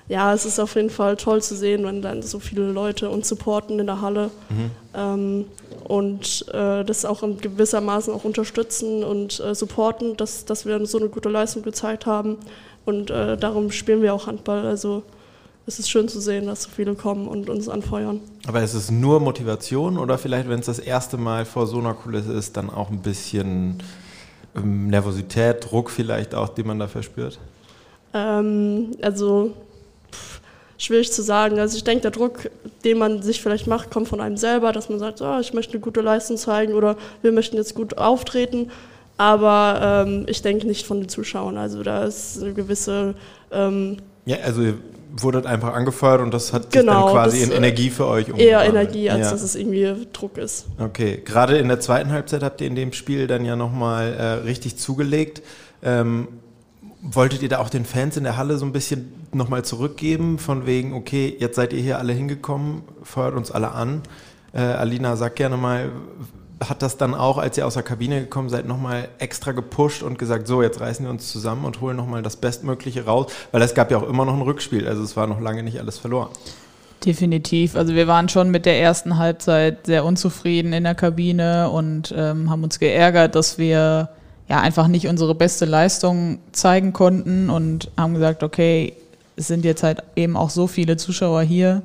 ja, 0.10 0.34
es 0.34 0.46
ist 0.46 0.60
auf 0.60 0.76
jeden 0.76 0.90
Fall 0.90 1.16
toll 1.16 1.42
zu 1.42 1.56
sehen, 1.56 1.86
wenn 1.86 2.02
dann 2.02 2.22
so 2.22 2.40
viele 2.40 2.72
Leute 2.72 3.10
uns 3.10 3.30
supporten 3.30 3.80
in 3.80 3.86
der 3.86 4.02
Halle 4.02 4.32
mhm. 4.50 4.72
ähm, 4.94 5.46
und 5.86 6.46
äh, 6.54 6.84
das 6.84 7.06
auch 7.06 7.24
in 7.24 7.40
gewissermaßen 7.40 8.14
auch 8.14 8.24
unterstützen 8.24 9.04
und 9.04 9.40
äh, 9.40 9.56
supporten, 9.56 10.18
dass, 10.18 10.46
dass 10.46 10.66
wir 10.66 10.86
so 10.86 10.98
eine 10.98 11.10
gute 11.10 11.30
Leistung 11.30 11.64
gezeigt 11.64 12.06
haben. 12.06 12.38
Und 12.86 13.12
äh, 13.12 13.38
darum 13.38 13.72
spielen 13.72 14.02
wir 14.02 14.14
auch 14.14 14.28
Handball. 14.28 14.66
Also 14.66 15.04
es 15.66 15.80
ist 15.80 15.90
schön 15.90 16.10
zu 16.10 16.20
sehen, 16.20 16.48
dass 16.48 16.64
so 16.64 16.70
viele 16.70 16.96
kommen 16.96 17.28
und 17.28 17.50
uns 17.50 17.70
anfeuern. 17.70 18.20
Aber 18.48 18.62
ist 18.62 18.74
es 18.74 18.92
nur 18.92 19.22
Motivation 19.22 19.98
oder 19.98 20.18
vielleicht, 20.18 20.50
wenn 20.50 20.60
es 20.60 20.66
das 20.66 20.80
erste 20.80 21.18
Mal 21.18 21.46
vor 21.46 21.68
so 21.68 21.80
einer 21.80 21.94
Kulisse 21.94 22.34
ist, 22.34 22.58
dann 22.58 22.70
auch 22.70 22.90
ein 22.90 23.00
bisschen 23.00 23.82
Nervosität, 24.62 25.72
Druck 25.72 25.90
vielleicht 25.90 26.36
auch, 26.36 26.50
den 26.50 26.68
man 26.68 26.80
da 26.80 26.88
verspürt? 26.88 27.40
Ähm, 28.14 28.92
also 29.02 29.54
schwierig 30.78 31.12
zu 31.12 31.22
sagen. 31.24 31.60
Also 31.60 31.78
ich 31.78 31.84
denke, 31.84 32.04
der 32.04 32.12
Druck, 32.12 32.50
den 32.84 32.98
man 32.98 33.22
sich 33.22 33.42
vielleicht 33.42 33.68
macht, 33.68 33.90
kommt 33.90 34.08
von 34.08 34.22
einem 34.22 34.38
selber, 34.38 34.72
dass 34.72 34.90
man 34.90 35.00
sagt, 35.00 35.22
oh, 35.22 35.40
ich 35.40 35.54
möchte 35.54 35.74
eine 35.74 35.82
gute 35.82 36.02
Leistung 36.02 36.38
zeigen 36.38 36.74
oder 36.74 36.98
wir 37.22 37.32
möchten 37.32 37.56
jetzt 37.56 37.76
gut 37.76 37.98
auftreten. 37.98 38.70
Aber 39.18 40.06
ähm, 40.06 40.26
ich 40.28 40.42
denke 40.42 40.68
nicht 40.68 40.86
von 40.86 41.00
den 41.00 41.10
Zuschauern. 41.10 41.58
Also 41.58 41.84
da 41.84 42.04
ist 42.06 42.42
eine 42.42 42.54
gewisse... 42.54 43.16
Ähm, 43.52 43.98
ja, 44.26 44.38
also 44.44 44.74
wurdet 45.16 45.46
einfach 45.46 45.74
angefeuert 45.74 46.22
und 46.22 46.34
das 46.34 46.54
hat 46.54 46.72
genau, 46.72 47.06
dann 47.06 47.14
quasi 47.14 47.44
in 47.44 47.52
äh, 47.52 47.56
Energie 47.56 47.90
für 47.90 48.08
euch 48.08 48.32
umgewandelt. 48.32 48.50
Eher 48.50 48.66
Energie, 48.66 49.10
als 49.10 49.26
ja. 49.28 49.32
dass 49.32 49.44
es 49.44 49.56
irgendwie 49.56 50.08
Druck 50.12 50.38
ist. 50.38 50.66
Okay, 50.80 51.22
gerade 51.24 51.58
in 51.58 51.68
der 51.68 51.80
zweiten 51.80 52.12
Halbzeit 52.12 52.42
habt 52.44 52.62
ihr 52.62 52.68
in 52.68 52.76
dem 52.76 52.94
Spiel 52.94 53.28
dann 53.28 53.46
ja 53.46 53.56
nochmal 53.56 54.14
äh, 54.14 54.24
richtig 54.46 54.78
zugelegt. 54.78 55.44
Ähm, 55.84 56.28
Wolltet 57.06 57.42
ihr 57.42 57.50
da 57.50 57.60
auch 57.60 57.70
den 57.70 57.84
Fans 57.84 58.16
in 58.16 58.24
der 58.24 58.38
Halle 58.38 58.58
so 58.58 58.66
ein 58.66 58.72
bisschen 58.72 59.12
nochmal 59.34 59.66
zurückgeben, 59.66 60.40
von 60.40 60.66
wegen, 60.66 60.94
okay, 60.94 61.36
jetzt 61.38 61.58
seid 61.58 61.74
ihr 61.74 61.82
hier 61.82 62.00
alle 62.00 62.14
hingekommen, 62.14 62.84
feuert 63.04 63.36
uns 63.36 63.52
alle 63.52 63.74
an. 63.74 64.04
Äh, 64.54 64.62
Alina, 64.62 65.18
sag 65.18 65.36
gerne 65.36 65.58
mal, 65.58 65.92
hat 66.60 66.82
das 66.82 66.98
dann 66.98 67.14
auch, 67.16 67.38
als 67.38 67.58
ihr 67.58 67.66
aus 67.68 67.74
der 67.74 67.84
Kabine 67.84 68.22
gekommen 68.22 68.50
seid, 68.50 68.68
nochmal 68.68 69.08
extra 69.20 69.52
gepusht 69.52 70.04
und 70.04 70.18
gesagt, 70.18 70.48
so, 70.48 70.62
jetzt 70.62 70.80
reißen 70.80 71.06
wir 71.06 71.10
uns 71.10 71.32
zusammen 71.32 71.66
und 71.66 71.82
holen 71.82 71.98
nochmal 71.98 72.22
das 72.22 72.36
Bestmögliche 72.36 73.06
raus? 73.06 73.32
Weil 73.52 73.62
es 73.62 73.74
gab 73.74 73.92
ja 73.92 73.98
auch 73.98 74.08
immer 74.08 74.26
noch 74.26 74.34
ein 74.34 74.42
Rückspiel, 74.42 74.88
also 74.88 75.04
es 75.04 75.16
war 75.16 75.28
noch 75.28 75.42
lange 75.42 75.64
nicht 75.64 75.80
alles 75.80 75.98
verloren. 75.98 76.30
Definitiv. 77.06 77.76
Also 77.76 77.96
wir 77.96 78.08
waren 78.08 78.30
schon 78.30 78.50
mit 78.50 78.66
der 78.66 78.80
ersten 78.80 79.18
Halbzeit 79.18 79.86
sehr 79.86 80.06
unzufrieden 80.06 80.72
in 80.72 80.86
der 80.86 80.96
Kabine 80.96 81.70
und 81.70 82.14
ähm, 82.16 82.50
haben 82.50 82.64
uns 82.64 82.80
geärgert, 82.80 83.36
dass 83.36 83.58
wir 83.58 84.10
ja 84.48 84.62
einfach 84.62 84.88
nicht 84.88 85.08
unsere 85.08 85.36
beste 85.36 85.66
Leistung 85.66 86.40
zeigen 86.54 86.94
konnten 86.94 87.50
und 87.50 87.92
haben 87.98 88.14
gesagt, 88.14 88.44
okay, 88.44 88.94
es 89.36 89.48
sind 89.48 89.66
jetzt 89.66 89.84
halt 89.84 90.02
eben 90.16 90.38
auch 90.38 90.50
so 90.50 90.68
viele 90.68 90.96
Zuschauer 90.96 91.42
hier 91.42 91.82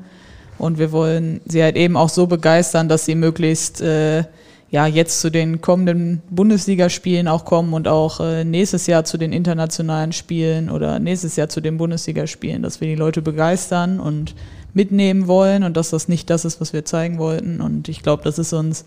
und 0.59 0.79
wir 0.79 0.93
wollen 0.93 1.41
sie 1.47 1.63
halt 1.63 1.77
eben 1.77 1.97
auch 1.97 2.09
so 2.09 2.27
begeistern, 2.27 2.89
dass 2.89 3.05
sie 3.05 3.15
möglichst 3.15 3.81
äh, 3.81 4.25
ja 4.71 4.87
jetzt 4.87 5.21
zu 5.21 5.31
den 5.31 5.61
kommenden 5.61 6.23
Bundesligaspielen 6.31 7.27
auch 7.27 7.45
kommen 7.45 7.73
und 7.73 7.89
auch 7.89 8.21
äh, 8.21 8.45
nächstes 8.45 8.87
Jahr 8.87 9.05
zu 9.05 9.17
den 9.17 9.33
internationalen 9.33 10.13
Spielen 10.13 10.69
oder 10.71 10.99
nächstes 10.99 11.37
Jahr 11.37 11.49
zu 11.49 11.61
den 11.61 11.79
Bundesligaspielen, 11.79 12.63
dass 12.63 12.81
wir 12.81 12.89
die 12.89 12.95
Leute 12.95 13.23
begeistern 13.23 13.99
und 13.99 14.35
mitnehmen 14.75 15.27
wollen 15.27 15.65
und 15.65 15.77
dass 15.77 15.91
das 15.91 16.09
nicht 16.09 16.29
das 16.29 16.45
ist, 16.45 16.61
was 16.61 16.73
wir 16.73 16.85
zeigen 16.85 17.19
wollten. 17.19 17.61
Und 17.61 17.89
ich 17.89 18.03
glaube, 18.03 18.23
das 18.23 18.39
ist 18.39 18.53
uns 18.53 18.85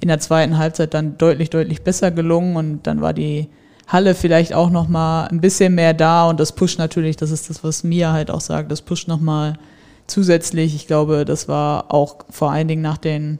in 0.00 0.08
der 0.08 0.20
zweiten 0.20 0.58
Halbzeit 0.58 0.92
dann 0.92 1.16
deutlich, 1.16 1.48
deutlich 1.48 1.82
besser 1.82 2.10
gelungen 2.10 2.56
und 2.56 2.86
dann 2.86 3.00
war 3.00 3.14
die 3.14 3.48
Halle 3.86 4.14
vielleicht 4.14 4.52
auch 4.52 4.70
noch 4.70 4.88
mal 4.88 5.26
ein 5.26 5.40
bisschen 5.40 5.74
mehr 5.74 5.94
da 5.94 6.28
und 6.28 6.40
das 6.40 6.52
pusht 6.52 6.78
natürlich, 6.78 7.16
das 7.16 7.30
ist 7.30 7.50
das, 7.50 7.64
was 7.64 7.84
Mia 7.84 8.12
halt 8.12 8.30
auch 8.30 8.40
sagt, 8.40 8.70
das 8.70 8.82
pusht 8.82 9.08
noch 9.08 9.20
mal 9.20 9.58
zusätzlich. 10.06 10.74
Ich 10.74 10.86
glaube, 10.86 11.24
das 11.24 11.48
war 11.48 11.92
auch 11.92 12.16
vor 12.30 12.50
allen 12.50 12.68
Dingen 12.68 12.82
nach 12.82 12.98
den 12.98 13.38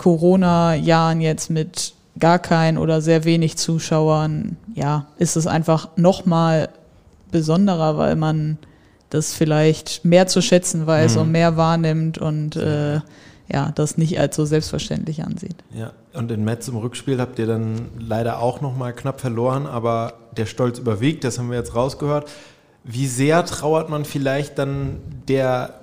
Corona-Jahren 0.00 1.20
jetzt 1.20 1.50
mit 1.50 1.92
gar 2.18 2.38
kein 2.38 2.78
oder 2.78 3.02
sehr 3.02 3.24
wenig 3.24 3.58
Zuschauern, 3.58 4.56
ja, 4.74 5.06
ist 5.18 5.36
es 5.36 5.46
einfach 5.46 5.90
noch 5.96 6.24
mal 6.24 6.70
besonderer, 7.30 7.98
weil 7.98 8.16
man 8.16 8.56
das 9.10 9.34
vielleicht 9.34 10.02
mehr 10.06 10.26
zu 10.26 10.40
schätzen 10.40 10.86
weiß 10.86 11.16
mhm. 11.16 11.20
und 11.20 11.32
mehr 11.32 11.58
wahrnimmt 11.58 12.16
und 12.16 12.56
äh, 12.56 13.00
ja, 13.52 13.72
das 13.74 13.98
nicht 13.98 14.18
als 14.18 14.36
so 14.36 14.46
selbstverständlich 14.46 15.22
ansieht. 15.22 15.56
Ja, 15.74 15.92
und 16.14 16.30
in 16.30 16.44
Metz 16.44 16.66
im 16.68 16.76
Rückspiel 16.76 17.20
habt 17.20 17.38
ihr 17.38 17.46
dann 17.46 17.90
leider 17.98 18.38
auch 18.38 18.62
nochmal 18.62 18.94
knapp 18.94 19.20
verloren, 19.20 19.66
aber 19.66 20.14
der 20.34 20.46
Stolz 20.46 20.78
überwiegt, 20.78 21.24
das 21.24 21.38
haben 21.38 21.50
wir 21.50 21.58
jetzt 21.58 21.74
rausgehört. 21.74 22.30
Wie 22.84 23.06
sehr 23.06 23.44
trauert 23.44 23.90
man 23.90 24.06
vielleicht 24.06 24.58
dann 24.58 25.00
der 25.28 25.74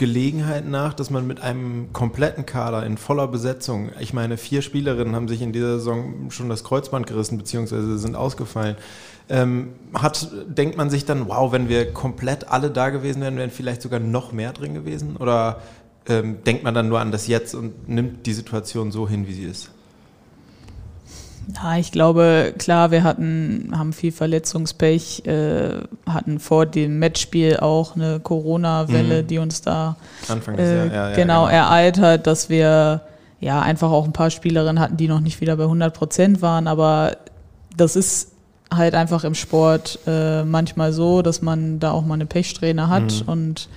Gelegenheit 0.00 0.66
nach, 0.66 0.94
dass 0.94 1.10
man 1.10 1.26
mit 1.26 1.42
einem 1.42 1.92
kompletten 1.92 2.46
Kader 2.46 2.86
in 2.86 2.96
voller 2.96 3.28
Besetzung, 3.28 3.90
ich 4.00 4.14
meine, 4.14 4.38
vier 4.38 4.62
Spielerinnen 4.62 5.14
haben 5.14 5.28
sich 5.28 5.42
in 5.42 5.52
dieser 5.52 5.74
Saison 5.74 6.30
schon 6.30 6.48
das 6.48 6.64
Kreuzband 6.64 7.06
gerissen, 7.06 7.36
beziehungsweise 7.36 7.98
sind 7.98 8.16
ausgefallen. 8.16 8.76
Ähm, 9.28 9.74
hat, 9.92 10.30
denkt 10.46 10.78
man 10.78 10.88
sich 10.88 11.04
dann, 11.04 11.28
wow, 11.28 11.52
wenn 11.52 11.68
wir 11.68 11.92
komplett 11.92 12.48
alle 12.48 12.70
da 12.70 12.88
gewesen 12.88 13.20
wären, 13.20 13.36
wären 13.36 13.50
vielleicht 13.50 13.82
sogar 13.82 14.00
noch 14.00 14.32
mehr 14.32 14.54
drin 14.54 14.72
gewesen? 14.72 15.18
Oder 15.18 15.60
ähm, 16.08 16.42
denkt 16.44 16.64
man 16.64 16.72
dann 16.72 16.88
nur 16.88 16.98
an 16.98 17.12
das 17.12 17.26
Jetzt 17.26 17.54
und 17.54 17.86
nimmt 17.86 18.24
die 18.24 18.32
Situation 18.32 18.92
so 18.92 19.06
hin, 19.06 19.28
wie 19.28 19.34
sie 19.34 19.44
ist? 19.44 19.70
Ja, 21.54 21.76
ich 21.76 21.92
glaube, 21.92 22.54
klar, 22.58 22.90
wir 22.90 23.02
hatten, 23.02 23.72
haben 23.76 23.92
viel 23.92 24.12
Verletzungspech, 24.12 25.26
äh, 25.26 25.80
hatten 26.06 26.38
vor 26.38 26.66
dem 26.66 26.98
Matchspiel 26.98 27.56
auch 27.58 27.96
eine 27.96 28.20
Corona-Welle, 28.20 29.22
mhm. 29.22 29.26
die 29.26 29.38
uns 29.38 29.62
da 29.62 29.96
Anfang 30.28 30.56
des 30.56 30.68
äh, 30.68 30.76
ja, 30.76 30.84
ja, 30.84 31.16
genau, 31.16 31.46
genau, 31.46 31.46
ereilt 31.48 31.98
hat, 31.98 32.26
dass 32.26 32.48
wir 32.48 33.02
ja 33.40 33.60
einfach 33.62 33.90
auch 33.90 34.04
ein 34.04 34.12
paar 34.12 34.30
Spielerinnen 34.30 34.80
hatten, 34.80 34.96
die 34.96 35.08
noch 35.08 35.20
nicht 35.20 35.40
wieder 35.40 35.56
bei 35.56 35.64
100 35.64 35.92
Prozent 35.94 36.42
waren, 36.42 36.66
aber 36.66 37.16
das 37.76 37.96
ist 37.96 38.32
halt 38.72 38.94
einfach 38.94 39.24
im 39.24 39.34
Sport 39.34 39.98
äh, 40.06 40.44
manchmal 40.44 40.92
so, 40.92 41.22
dass 41.22 41.42
man 41.42 41.80
da 41.80 41.90
auch 41.90 42.04
mal 42.04 42.14
eine 42.14 42.26
Pechsträhne 42.26 42.88
hat 42.88 43.22
mhm. 43.22 43.28
und 43.28 43.68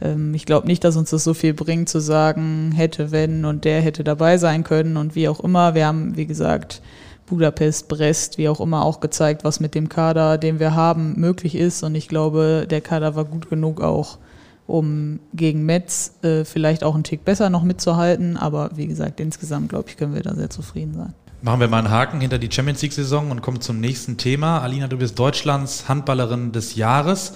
ähm, 0.00 0.34
ich 0.34 0.46
glaube 0.46 0.66
nicht, 0.66 0.84
dass 0.84 0.96
uns 0.96 1.10
das 1.10 1.24
so 1.24 1.34
viel 1.34 1.54
bringt, 1.54 1.88
zu 1.88 2.00
sagen, 2.00 2.72
hätte, 2.74 3.10
wenn 3.10 3.44
und 3.44 3.64
der 3.64 3.80
hätte 3.80 4.04
dabei 4.04 4.38
sein 4.38 4.64
können 4.64 4.96
und 4.96 5.14
wie 5.14 5.28
auch 5.28 5.40
immer. 5.40 5.74
Wir 5.74 5.86
haben, 5.86 6.16
wie 6.16 6.26
gesagt, 6.26 6.80
Budapest, 7.28 7.88
Brest, 7.88 8.38
wie 8.38 8.48
auch 8.48 8.60
immer, 8.60 8.84
auch 8.84 9.00
gezeigt, 9.00 9.44
was 9.44 9.60
mit 9.60 9.74
dem 9.74 9.88
Kader, 9.88 10.38
den 10.38 10.58
wir 10.58 10.74
haben, 10.74 11.14
möglich 11.18 11.54
ist. 11.54 11.82
Und 11.82 11.94
ich 11.94 12.08
glaube, 12.08 12.66
der 12.68 12.80
Kader 12.80 13.14
war 13.14 13.24
gut 13.24 13.48
genug 13.50 13.80
auch, 13.80 14.18
um 14.66 15.20
gegen 15.34 15.64
Metz 15.64 16.12
äh, 16.22 16.44
vielleicht 16.44 16.84
auch 16.84 16.94
einen 16.94 17.04
Tick 17.04 17.24
besser 17.24 17.50
noch 17.50 17.62
mitzuhalten. 17.62 18.36
Aber 18.36 18.70
wie 18.74 18.86
gesagt, 18.86 19.20
insgesamt, 19.20 19.68
glaube 19.68 19.88
ich, 19.88 19.96
können 19.96 20.14
wir 20.14 20.22
da 20.22 20.34
sehr 20.34 20.50
zufrieden 20.50 20.94
sein. 20.94 21.14
Machen 21.40 21.60
wir 21.60 21.68
mal 21.68 21.78
einen 21.78 21.90
Haken 21.90 22.20
hinter 22.20 22.38
die 22.38 22.50
Champions 22.50 22.82
League-Saison 22.82 23.30
und 23.30 23.42
kommen 23.42 23.60
zum 23.60 23.78
nächsten 23.78 24.16
Thema. 24.16 24.60
Alina, 24.60 24.88
du 24.88 24.98
bist 24.98 25.18
Deutschlands 25.18 25.88
Handballerin 25.88 26.50
des 26.50 26.74
Jahres. 26.74 27.34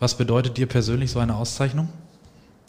Was 0.00 0.16
bedeutet 0.16 0.56
dir 0.56 0.66
persönlich 0.66 1.10
so 1.10 1.18
eine 1.18 1.36
Auszeichnung? 1.36 1.88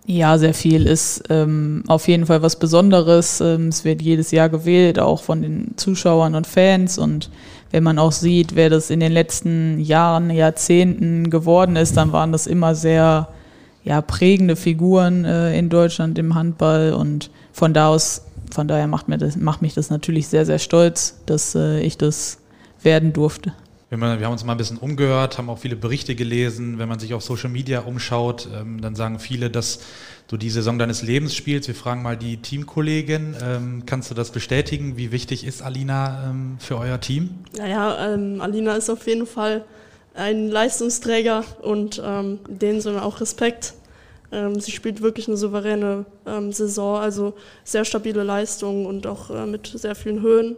Ja, 0.05 0.38
sehr 0.38 0.53
viel 0.53 0.86
ist 0.86 1.24
ähm, 1.29 1.83
auf 1.88 2.10
jeden 2.10 2.25
Fall 2.25 2.41
was 2.41 2.60
Besonderes. 2.60 3.39
Ähm, 3.39 3.69
es 3.69 3.86
wird 3.86 4.01
jedes 4.01 4.31
Jahr 4.31 4.50
gewählt, 4.50 5.00
auch 5.00 5.24
von 5.24 5.41
den 5.41 5.77
Zuschauern 5.77 6.36
und 6.36 6.45
Fans. 6.45 6.98
Und 6.98 7.29
wenn 7.72 7.83
man 7.83 7.98
auch 7.98 8.12
sieht, 8.12 8.55
wer 8.55 8.69
das 8.69 8.89
in 8.89 9.00
den 9.00 9.13
letzten 9.13 9.79
Jahren, 9.79 10.29
Jahrzehnten 10.29 11.29
geworden 11.29 11.77
ist, 11.77 11.95
dann 11.95 12.12
waren 12.12 12.33
das 12.33 12.48
immer 12.48 12.75
sehr 12.75 13.29
ja, 13.86 14.01
prägende 14.01 14.57
Figuren 14.57 15.24
äh, 15.24 15.57
in 15.57 15.69
Deutschland 15.69 16.19
im 16.19 16.36
Handball. 16.36 16.91
Und 16.91 17.29
von 17.53 17.74
da 17.74 17.88
aus, 17.88 18.24
von 18.51 18.67
daher 18.67 18.88
macht, 18.88 19.07
mir 19.07 19.17
das, 19.17 19.38
macht 19.38 19.62
mich 19.62 19.74
das 19.74 19.89
natürlich 19.89 20.27
sehr, 20.27 20.45
sehr 20.45 20.60
stolz, 20.60 21.22
dass 21.27 21.55
äh, 21.55 21.79
ich 21.79 21.98
das 21.98 22.39
werden 22.81 23.13
durfte. 23.13 23.53
Wir, 24.01 24.19
wir 24.19 24.25
haben 24.25 24.33
uns 24.33 24.43
mal 24.43 24.53
ein 24.53 24.57
bisschen 24.57 24.77
umgehört, 24.77 25.38
haben 25.38 25.50
auch 25.50 25.59
viele 25.59 25.75
Berichte 25.75 26.15
gelesen. 26.15 26.79
Wenn 26.79 26.89
man 26.89 26.97
sich 26.97 27.13
auf 27.13 27.21
Social 27.21 27.50
Media 27.50 27.81
umschaut, 27.81 28.47
ähm, 28.51 28.81
dann 28.81 28.95
sagen 28.95 29.19
viele, 29.19 29.51
dass 29.51 29.81
du 30.27 30.38
die 30.38 30.50
Saison 30.50 30.79
deines 30.79 31.03
Lebens 31.03 31.35
spielst. 31.35 31.67
Wir 31.67 31.75
fragen 31.75 32.01
mal 32.01 32.17
die 32.17 32.38
Teamkollegin. 32.38 33.35
Ähm, 33.43 33.83
kannst 33.85 34.09
du 34.09 34.15
das 34.15 34.31
bestätigen? 34.31 34.97
Wie 34.97 35.12
wichtig 35.12 35.45
ist 35.45 35.62
Alina 35.62 36.29
ähm, 36.29 36.57
für 36.59 36.77
euer 36.77 37.00
Team? 37.00 37.29
Naja, 37.55 38.13
ähm, 38.13 38.41
Alina 38.41 38.75
ist 38.75 38.89
auf 38.89 39.05
jeden 39.05 39.27
Fall 39.27 39.63
ein 40.15 40.50
Leistungsträger 40.50 41.43
und 41.62 42.01
ähm, 42.03 42.39
denen 42.47 42.81
sind 42.81 42.97
auch 42.97 43.21
Respekt. 43.21 43.75
Ähm, 44.31 44.59
sie 44.59 44.71
spielt 44.71 45.01
wirklich 45.03 45.27
eine 45.27 45.38
souveräne 45.38 46.05
ähm, 46.25 46.51
Saison, 46.51 46.97
also 46.97 47.35
sehr 47.63 47.85
stabile 47.85 48.23
Leistungen 48.23 48.88
und 48.88 49.05
auch 49.05 49.29
äh, 49.29 49.45
mit 49.45 49.67
sehr 49.67 49.93
vielen 49.93 50.21
Höhen 50.21 50.55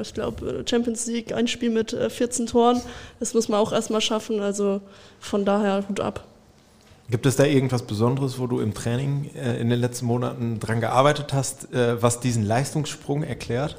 ich 0.00 0.14
glaube, 0.14 0.64
Champions 0.68 1.06
League, 1.06 1.32
ein 1.32 1.48
Spiel 1.48 1.70
mit 1.70 1.90
14 1.92 2.44
äh, 2.44 2.48
Toren, 2.48 2.80
das 3.20 3.34
muss 3.34 3.48
man 3.48 3.60
auch 3.60 3.72
erstmal 3.72 4.00
schaffen. 4.00 4.40
Also 4.40 4.80
von 5.20 5.44
daher 5.44 5.84
Hut 5.88 6.00
ab. 6.00 6.24
Gibt 7.10 7.24
es 7.24 7.36
da 7.36 7.44
irgendwas 7.44 7.82
Besonderes, 7.82 8.38
wo 8.38 8.46
du 8.46 8.60
im 8.60 8.74
Training 8.74 9.30
äh, 9.34 9.60
in 9.60 9.70
den 9.70 9.80
letzten 9.80 10.06
Monaten 10.06 10.60
dran 10.60 10.80
gearbeitet 10.80 11.32
hast, 11.32 11.68
was 11.72 12.20
diesen 12.20 12.44
Leistungssprung 12.44 13.22
erklärt? 13.22 13.76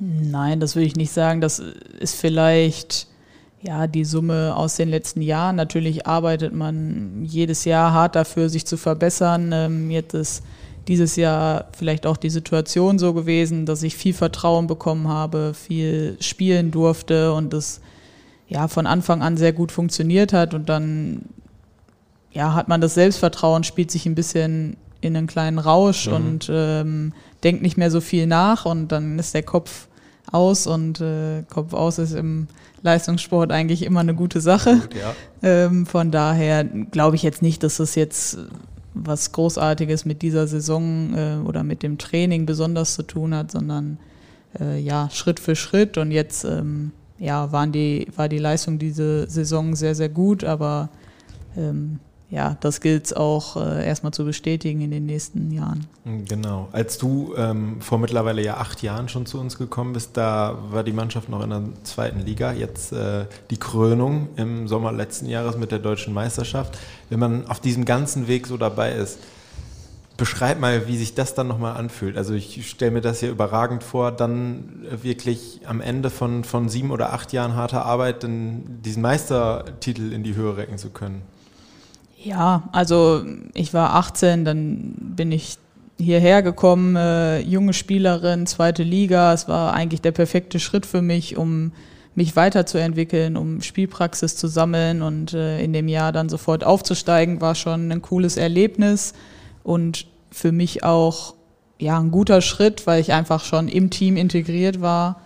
Nein, 0.00 0.60
das 0.60 0.76
würde 0.76 0.86
ich 0.86 0.96
nicht 0.96 1.12
sagen. 1.12 1.40
Das 1.40 1.58
ist 1.58 2.14
vielleicht 2.14 3.06
ja 3.62 3.86
die 3.86 4.04
Summe 4.04 4.54
aus 4.56 4.76
den 4.76 4.88
letzten 4.88 5.20
Jahren. 5.20 5.56
Natürlich 5.56 6.06
arbeitet 6.06 6.54
man 6.54 7.24
jedes 7.24 7.64
Jahr 7.64 7.92
hart 7.92 8.16
dafür, 8.16 8.48
sich 8.48 8.64
zu 8.66 8.76
verbessern. 8.76 9.50
Ähm, 9.52 9.90
jetzt 9.90 10.14
ist 10.14 10.42
dieses 10.88 11.16
Jahr 11.16 11.66
vielleicht 11.76 12.06
auch 12.06 12.16
die 12.16 12.30
Situation 12.30 12.98
so 12.98 13.14
gewesen, 13.14 13.66
dass 13.66 13.82
ich 13.82 13.96
viel 13.96 14.14
Vertrauen 14.14 14.66
bekommen 14.66 15.08
habe, 15.08 15.52
viel 15.54 16.16
spielen 16.20 16.70
durfte 16.70 17.32
und 17.32 17.52
das 17.52 17.80
ja 18.48 18.68
von 18.68 18.86
Anfang 18.86 19.22
an 19.22 19.36
sehr 19.36 19.52
gut 19.52 19.72
funktioniert 19.72 20.32
hat 20.32 20.54
und 20.54 20.68
dann 20.68 21.26
ja 22.32 22.54
hat 22.54 22.68
man 22.68 22.80
das 22.80 22.94
Selbstvertrauen, 22.94 23.64
spielt 23.64 23.90
sich 23.90 24.06
ein 24.06 24.14
bisschen 24.14 24.76
in 25.00 25.16
einen 25.16 25.26
kleinen 25.26 25.58
Rausch 25.58 26.08
mhm. 26.08 26.14
und 26.14 26.50
ähm, 26.52 27.12
denkt 27.42 27.62
nicht 27.62 27.76
mehr 27.76 27.90
so 27.90 28.00
viel 28.00 28.26
nach 28.26 28.66
und 28.66 28.88
dann 28.88 29.18
ist 29.18 29.34
der 29.34 29.42
Kopf 29.42 29.86
aus 30.30 30.66
und 30.66 31.00
äh, 31.00 31.42
Kopf 31.48 31.72
aus 31.72 31.98
ist 31.98 32.12
im 32.12 32.48
Leistungssport 32.82 33.52
eigentlich 33.52 33.82
immer 33.82 34.00
eine 34.00 34.14
gute 34.14 34.40
Sache. 34.40 34.76
Gut, 34.76 34.94
ja. 34.94 35.14
ähm, 35.42 35.86
von 35.86 36.10
daher 36.10 36.64
glaube 36.64 37.16
ich 37.16 37.22
jetzt 37.22 37.42
nicht, 37.42 37.62
dass 37.62 37.76
das 37.76 37.94
jetzt 37.94 38.38
was 38.94 39.32
Großartiges 39.32 40.04
mit 40.04 40.22
dieser 40.22 40.46
Saison 40.46 41.14
äh, 41.14 41.36
oder 41.46 41.62
mit 41.62 41.82
dem 41.82 41.98
Training 41.98 42.46
besonders 42.46 42.94
zu 42.94 43.02
tun 43.02 43.34
hat, 43.34 43.50
sondern 43.50 43.98
äh, 44.58 44.80
ja, 44.80 45.08
Schritt 45.10 45.40
für 45.40 45.56
Schritt. 45.56 45.98
Und 45.98 46.10
jetzt 46.10 46.44
ähm, 46.44 46.92
ja, 47.18 47.52
waren 47.52 47.72
die, 47.72 48.08
war 48.16 48.28
die 48.28 48.38
Leistung 48.38 48.78
diese 48.78 49.28
Saison 49.28 49.76
sehr, 49.76 49.94
sehr 49.94 50.08
gut, 50.08 50.44
aber 50.44 50.88
ähm, 51.56 52.00
ja, 52.30 52.56
das 52.60 52.80
gilt 52.80 53.06
es 53.06 53.12
auch 53.12 53.56
äh, 53.56 53.84
erstmal 53.84 54.12
zu 54.12 54.24
bestätigen 54.24 54.80
in 54.82 54.92
den 54.92 55.04
nächsten 55.04 55.50
Jahren. 55.50 55.86
Genau. 56.04 56.68
Als 56.70 56.96
du 56.96 57.34
ähm, 57.36 57.80
vor 57.80 57.98
mittlerweile 57.98 58.40
ja 58.42 58.58
acht 58.58 58.82
Jahren 58.82 59.08
schon 59.08 59.26
zu 59.26 59.40
uns 59.40 59.58
gekommen 59.58 59.92
bist, 59.92 60.16
da 60.16 60.56
war 60.70 60.84
die 60.84 60.92
Mannschaft 60.92 61.28
noch 61.28 61.42
in 61.42 61.50
der 61.50 61.62
zweiten 61.82 62.20
Liga. 62.20 62.52
Jetzt 62.52 62.92
äh, 62.92 63.26
die 63.50 63.56
Krönung 63.56 64.28
im 64.36 64.68
Sommer 64.68 64.92
letzten 64.92 65.26
Jahres 65.26 65.56
mit 65.56 65.72
der 65.72 65.80
deutschen 65.80 66.14
Meisterschaft. 66.14 66.78
Wenn 67.08 67.18
man 67.18 67.48
auf 67.48 67.58
diesem 67.58 67.84
ganzen 67.84 68.28
Weg 68.28 68.46
so 68.46 68.56
dabei 68.56 68.92
ist, 68.92 69.18
beschreib 70.16 70.60
mal, 70.60 70.86
wie 70.86 70.98
sich 70.98 71.14
das 71.14 71.34
dann 71.34 71.48
nochmal 71.48 71.76
anfühlt. 71.76 72.16
Also 72.16 72.34
ich 72.34 72.68
stelle 72.68 72.92
mir 72.92 73.00
das 73.00 73.18
hier 73.18 73.30
überragend 73.30 73.82
vor, 73.82 74.12
dann 74.12 74.86
wirklich 75.02 75.62
am 75.64 75.80
Ende 75.80 76.10
von, 76.10 76.44
von 76.44 76.68
sieben 76.68 76.92
oder 76.92 77.12
acht 77.12 77.32
Jahren 77.32 77.56
harter 77.56 77.86
Arbeit 77.86 78.22
diesen 78.22 79.02
Meistertitel 79.02 80.12
in 80.12 80.22
die 80.22 80.36
Höhe 80.36 80.56
recken 80.56 80.78
zu 80.78 80.90
können. 80.90 81.22
Ja, 82.22 82.68
also 82.72 83.22
ich 83.54 83.72
war 83.72 83.94
18, 83.94 84.44
dann 84.44 84.94
bin 84.98 85.32
ich 85.32 85.56
hierher 85.98 86.42
gekommen, 86.42 86.96
äh, 86.96 87.40
junge 87.40 87.72
Spielerin, 87.72 88.46
zweite 88.46 88.82
Liga. 88.82 89.32
Es 89.32 89.48
war 89.48 89.72
eigentlich 89.72 90.02
der 90.02 90.12
perfekte 90.12 90.60
Schritt 90.60 90.84
für 90.84 91.00
mich, 91.00 91.38
um 91.38 91.72
mich 92.14 92.36
weiterzuentwickeln, 92.36 93.36
um 93.36 93.62
Spielpraxis 93.62 94.36
zu 94.36 94.48
sammeln 94.48 95.00
und 95.00 95.32
äh, 95.32 95.62
in 95.62 95.72
dem 95.72 95.88
Jahr 95.88 96.12
dann 96.12 96.28
sofort 96.28 96.62
aufzusteigen, 96.62 97.40
war 97.40 97.54
schon 97.54 97.90
ein 97.90 98.02
cooles 98.02 98.36
Erlebnis 98.36 99.14
und 99.62 100.06
für 100.30 100.52
mich 100.52 100.84
auch 100.84 101.34
ja 101.78 101.98
ein 101.98 102.10
guter 102.10 102.42
Schritt, 102.42 102.86
weil 102.86 103.00
ich 103.00 103.12
einfach 103.12 103.44
schon 103.44 103.68
im 103.68 103.88
Team 103.88 104.16
integriert 104.16 104.82
war 104.82 105.22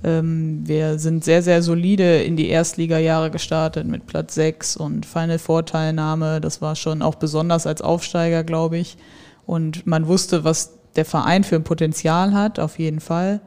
wir 0.00 0.98
sind 1.00 1.24
sehr, 1.24 1.42
sehr 1.42 1.60
solide 1.60 2.22
in 2.22 2.36
die 2.36 2.48
Erstliga-Jahre 2.48 3.32
gestartet 3.32 3.86
mit 3.86 4.06
Platz 4.06 4.34
6 4.36 4.76
und 4.76 5.04
Final 5.04 5.40
Vorteilnahme. 5.40 6.40
Das 6.40 6.62
war 6.62 6.76
schon 6.76 7.02
auch 7.02 7.16
besonders 7.16 7.66
als 7.66 7.82
Aufsteiger, 7.82 8.44
glaube 8.44 8.78
ich. 8.78 8.96
Und 9.44 9.86
man 9.86 10.06
wusste, 10.06 10.44
was 10.44 10.74
der 10.94 11.04
Verein 11.04 11.42
für 11.42 11.56
ein 11.56 11.64
Potenzial 11.64 12.32
hat, 12.32 12.60
auf 12.60 12.78
jeden 12.78 13.00
Fall. 13.00 13.40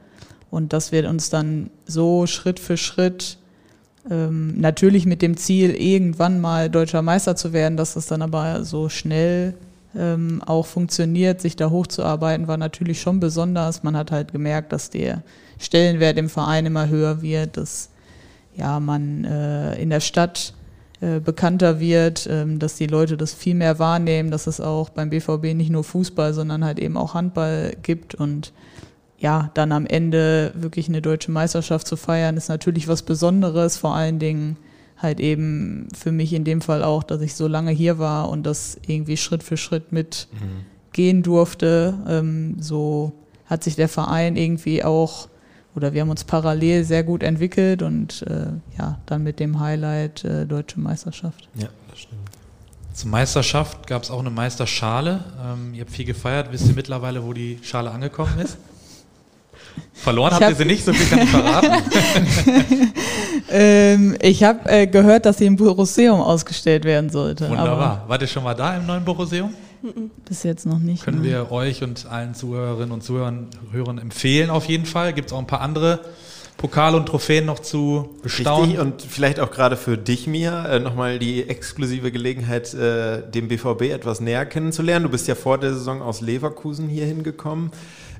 Und 0.49 0.73
das 0.73 0.91
wird 0.91 1.05
uns 1.05 1.29
dann 1.29 1.69
so 1.85 2.27
Schritt 2.27 2.59
für 2.59 2.75
Schritt 2.75 3.37
ähm, 4.09 4.59
natürlich 4.59 5.05
mit 5.05 5.21
dem 5.21 5.37
Ziel, 5.37 5.71
irgendwann 5.71 6.41
mal 6.41 6.69
deutscher 6.69 7.01
Meister 7.01 7.35
zu 7.35 7.53
werden, 7.53 7.77
dass 7.77 7.93
das 7.93 8.07
dann 8.07 8.21
aber 8.21 8.65
so 8.65 8.89
schnell 8.89 9.53
ähm, 9.95 10.41
auch 10.45 10.65
funktioniert, 10.65 11.41
sich 11.41 11.55
da 11.55 11.69
hochzuarbeiten, 11.69 12.47
war 12.47 12.57
natürlich 12.57 13.01
schon 13.01 13.19
besonders. 13.19 13.83
Man 13.83 13.97
hat 13.97 14.11
halt 14.11 14.31
gemerkt, 14.31 14.71
dass 14.71 14.89
der 14.89 15.23
Stellenwert 15.59 16.17
im 16.17 16.29
Verein 16.29 16.65
immer 16.65 16.87
höher 16.89 17.21
wird, 17.21 17.57
dass 17.57 17.89
ja, 18.55 18.79
man 18.79 19.23
äh, 19.23 19.75
in 19.81 19.89
der 19.89 19.99
Stadt 19.99 20.53
äh, 21.01 21.19
bekannter 21.19 21.79
wird, 21.79 22.27
ähm, 22.29 22.59
dass 22.59 22.75
die 22.75 22.87
Leute 22.87 23.17
das 23.17 23.33
viel 23.33 23.55
mehr 23.55 23.79
wahrnehmen, 23.79 24.31
dass 24.31 24.47
es 24.47 24.61
auch 24.61 24.89
beim 24.89 25.09
BVB 25.09 25.55
nicht 25.55 25.71
nur 25.71 25.83
Fußball, 25.83 26.33
sondern 26.33 26.63
halt 26.63 26.79
eben 26.79 26.97
auch 26.97 27.13
Handball 27.13 27.75
gibt 27.81 28.15
und 28.15 28.53
ja, 29.17 29.51
dann 29.53 29.71
am 29.71 29.85
Ende 29.85 30.51
wirklich 30.55 30.89
eine 30.89 31.01
deutsche 31.01 31.31
Meisterschaft 31.31 31.85
zu 31.85 31.95
feiern, 31.95 32.37
ist 32.37 32.49
natürlich 32.49 32.87
was 32.87 33.03
Besonderes, 33.03 33.77
vor 33.77 33.95
allen 33.95 34.17
Dingen 34.17 34.57
halt 35.01 35.19
eben 35.19 35.87
für 35.97 36.11
mich 36.11 36.33
in 36.33 36.43
dem 36.43 36.61
Fall 36.61 36.83
auch, 36.83 37.03
dass 37.03 37.21
ich 37.21 37.35
so 37.35 37.47
lange 37.47 37.71
hier 37.71 37.97
war 37.97 38.29
und 38.29 38.43
das 38.43 38.77
irgendwie 38.85 39.17
Schritt 39.17 39.43
für 39.43 39.57
Schritt 39.57 39.91
mit 39.91 40.27
mhm. 40.93 41.23
durfte. 41.23 41.97
Ähm, 42.07 42.57
so 42.59 43.13
hat 43.45 43.63
sich 43.63 43.75
der 43.75 43.89
Verein 43.89 44.35
irgendwie 44.35 44.83
auch 44.83 45.27
oder 45.75 45.93
wir 45.93 46.01
haben 46.01 46.09
uns 46.09 46.23
parallel 46.23 46.83
sehr 46.83 47.03
gut 47.03 47.23
entwickelt 47.23 47.81
und 47.81 48.23
äh, 48.23 48.47
ja, 48.77 48.99
dann 49.05 49.23
mit 49.23 49.39
dem 49.39 49.59
Highlight 49.59 50.23
äh, 50.25 50.45
Deutsche 50.45 50.79
Meisterschaft. 50.79 51.47
Ja, 51.55 51.69
das 51.89 51.99
stimmt. 51.99 52.21
Zur 52.93 53.09
Meisterschaft 53.09 53.87
gab 53.87 54.03
es 54.03 54.11
auch 54.11 54.19
eine 54.19 54.29
Meisterschale. 54.29 55.23
Ähm, 55.43 55.73
ihr 55.73 55.81
habt 55.81 55.91
viel 55.91 56.05
gefeiert. 56.05 56.51
Wisst 56.51 56.67
ihr 56.67 56.75
mittlerweile, 56.75 57.23
wo 57.23 57.31
die 57.31 57.57
Schale 57.61 57.89
angekommen 57.89 58.37
ist? 58.39 58.57
Verloren 59.93 60.33
habt 60.33 60.49
ihr 60.49 60.55
sie 60.55 60.65
nicht, 60.65 60.83
so 60.83 60.91
viel 60.91 61.07
kann 61.07 61.19
ich 61.19 61.29
verraten. 61.29 61.71
ähm, 63.51 64.15
ich 64.21 64.43
habe 64.43 64.69
äh, 64.69 64.87
gehört, 64.87 65.25
dass 65.25 65.37
sie 65.37 65.45
im 65.45 65.55
Boruseum 65.55 66.21
ausgestellt 66.21 66.85
werden 66.85 67.09
sollte. 67.09 67.49
Wunderbar. 67.49 68.05
Wart 68.07 68.21
ihr 68.21 68.27
schon 68.27 68.43
mal 68.43 68.53
da 68.53 68.75
im 68.77 68.85
neuen 68.85 69.03
Boruseum? 69.03 69.53
Bis 70.25 70.43
jetzt 70.43 70.65
noch 70.65 70.79
nicht. 70.79 71.03
Können 71.03 71.21
ne? 71.21 71.27
wir 71.29 71.51
euch 71.51 71.83
und 71.83 72.05
allen 72.05 72.35
Zuhörerinnen 72.35 72.91
und 72.91 73.03
Zuhörern 73.03 73.47
Hörern 73.71 73.97
empfehlen 73.97 74.49
auf 74.49 74.65
jeden 74.65 74.85
Fall. 74.85 75.13
Gibt 75.13 75.29
es 75.29 75.33
auch 75.33 75.39
ein 75.39 75.47
paar 75.47 75.61
andere 75.61 76.01
Pokale 76.57 76.97
und 76.97 77.07
Trophäen 77.07 77.45
noch 77.45 77.59
zu 77.59 78.17
bestaunen. 78.21 78.69
Richtig, 78.69 78.79
und 78.79 79.01
vielleicht 79.01 79.39
auch 79.39 79.49
gerade 79.49 79.75
für 79.75 79.97
dich, 79.97 80.27
Mia, 80.27 80.67
äh, 80.67 80.79
nochmal 80.79 81.17
die 81.17 81.49
exklusive 81.49 82.11
Gelegenheit, 82.11 82.71
äh, 82.75 83.23
dem 83.27 83.47
BVB 83.47 83.89
etwas 83.89 84.21
näher 84.21 84.45
kennenzulernen. 84.45 85.03
Du 85.03 85.09
bist 85.09 85.27
ja 85.27 85.33
vor 85.33 85.57
der 85.57 85.73
Saison 85.73 86.03
aus 86.03 86.21
Leverkusen 86.21 86.87
hier 86.87 87.07
hingekommen. 87.07 87.71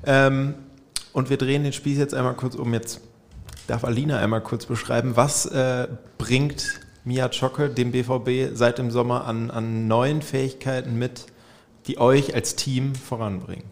Ähm, 0.05 0.55
und 1.13 1.29
wir 1.29 1.37
drehen 1.37 1.63
den 1.63 1.73
Spieß 1.73 1.99
jetzt 1.99 2.15
einmal 2.15 2.33
kurz 2.33 2.55
um. 2.55 2.73
Jetzt 2.73 3.01
darf 3.71 3.85
Alina 3.85 4.19
einmal 4.19 4.41
kurz 4.41 4.65
beschreiben, 4.65 5.15
was 5.15 5.45
äh, 5.45 5.87
bringt 6.17 6.81
Mia 7.05 7.31
Zschocke 7.31 7.69
dem 7.69 7.91
BVB 7.91 8.53
seit 8.53 8.77
dem 8.77 8.91
Sommer 8.91 9.25
an, 9.25 9.49
an 9.49 9.87
neuen 9.87 10.21
Fähigkeiten 10.21 10.99
mit, 10.99 11.25
die 11.87 11.97
euch 11.97 12.35
als 12.35 12.55
Team 12.55 12.93
voranbringen? 12.93 13.63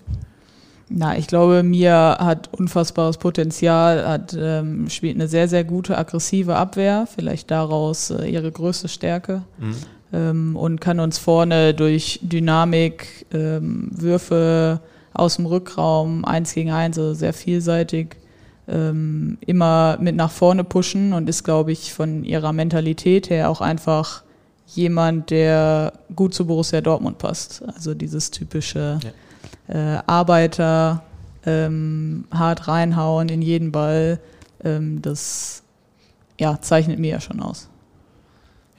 Na, 0.88 1.18
ich 1.18 1.28
glaube, 1.28 1.62
Mia 1.62 2.18
hat 2.20 2.50
unfassbares 2.52 3.18
Potenzial, 3.18 4.08
hat, 4.08 4.36
ähm, 4.40 4.90
spielt 4.90 5.16
eine 5.16 5.28
sehr, 5.28 5.48
sehr 5.48 5.64
gute 5.64 5.98
aggressive 5.98 6.56
Abwehr, 6.56 7.08
vielleicht 7.14 7.52
daraus 7.52 8.10
äh, 8.10 8.26
ihre 8.26 8.52
größte 8.52 8.88
Stärke. 8.88 9.44
Mhm. 9.60 9.76
Ähm, 10.12 10.56
und 10.56 10.82
kann 10.82 11.00
uns 11.00 11.20
vorne 11.20 11.76
durch 11.76 12.20
Dynamik, 12.24 13.28
ähm, 13.32 13.90
Würfe 13.92 14.80
aus 15.14 15.36
dem 15.36 15.46
Rückraum, 15.46 16.26
eins 16.26 16.54
gegen 16.54 16.72
eins, 16.72 16.98
also 16.98 17.14
sehr 17.14 17.34
vielseitig, 17.34 18.16
ähm, 18.70 19.38
immer 19.46 19.98
mit 20.00 20.16
nach 20.16 20.32
vorne 20.32 20.64
pushen 20.64 21.14
und 21.14 21.28
ist, 21.30 21.44
glaube 21.44 21.72
ich, 21.72 21.94
von 21.94 22.24
ihrer 22.24 22.54
Mentalität 22.54 23.30
her 23.30 23.50
auch 23.50 23.62
einfach 23.62 24.24
jemand, 24.68 25.32
der 25.32 25.94
gut 26.16 26.34
zu 26.34 26.46
Borussia 26.46 26.82
Dortmund 26.82 27.18
passt. 27.18 27.64
Also 27.68 27.94
dieses 27.94 28.32
typische 28.32 29.00
ja. 29.68 29.98
äh, 29.98 30.02
Arbeiter, 30.06 31.04
ähm, 31.46 32.26
hart 32.32 32.68
reinhauen 32.68 33.30
in 33.30 33.42
jeden 33.42 33.72
Ball, 33.72 34.20
ähm, 34.64 35.02
das 35.02 35.64
ja, 36.40 36.60
zeichnet 36.62 37.00
mir 37.00 37.12
ja 37.12 37.22
schon 37.22 37.40
aus. 37.40 37.69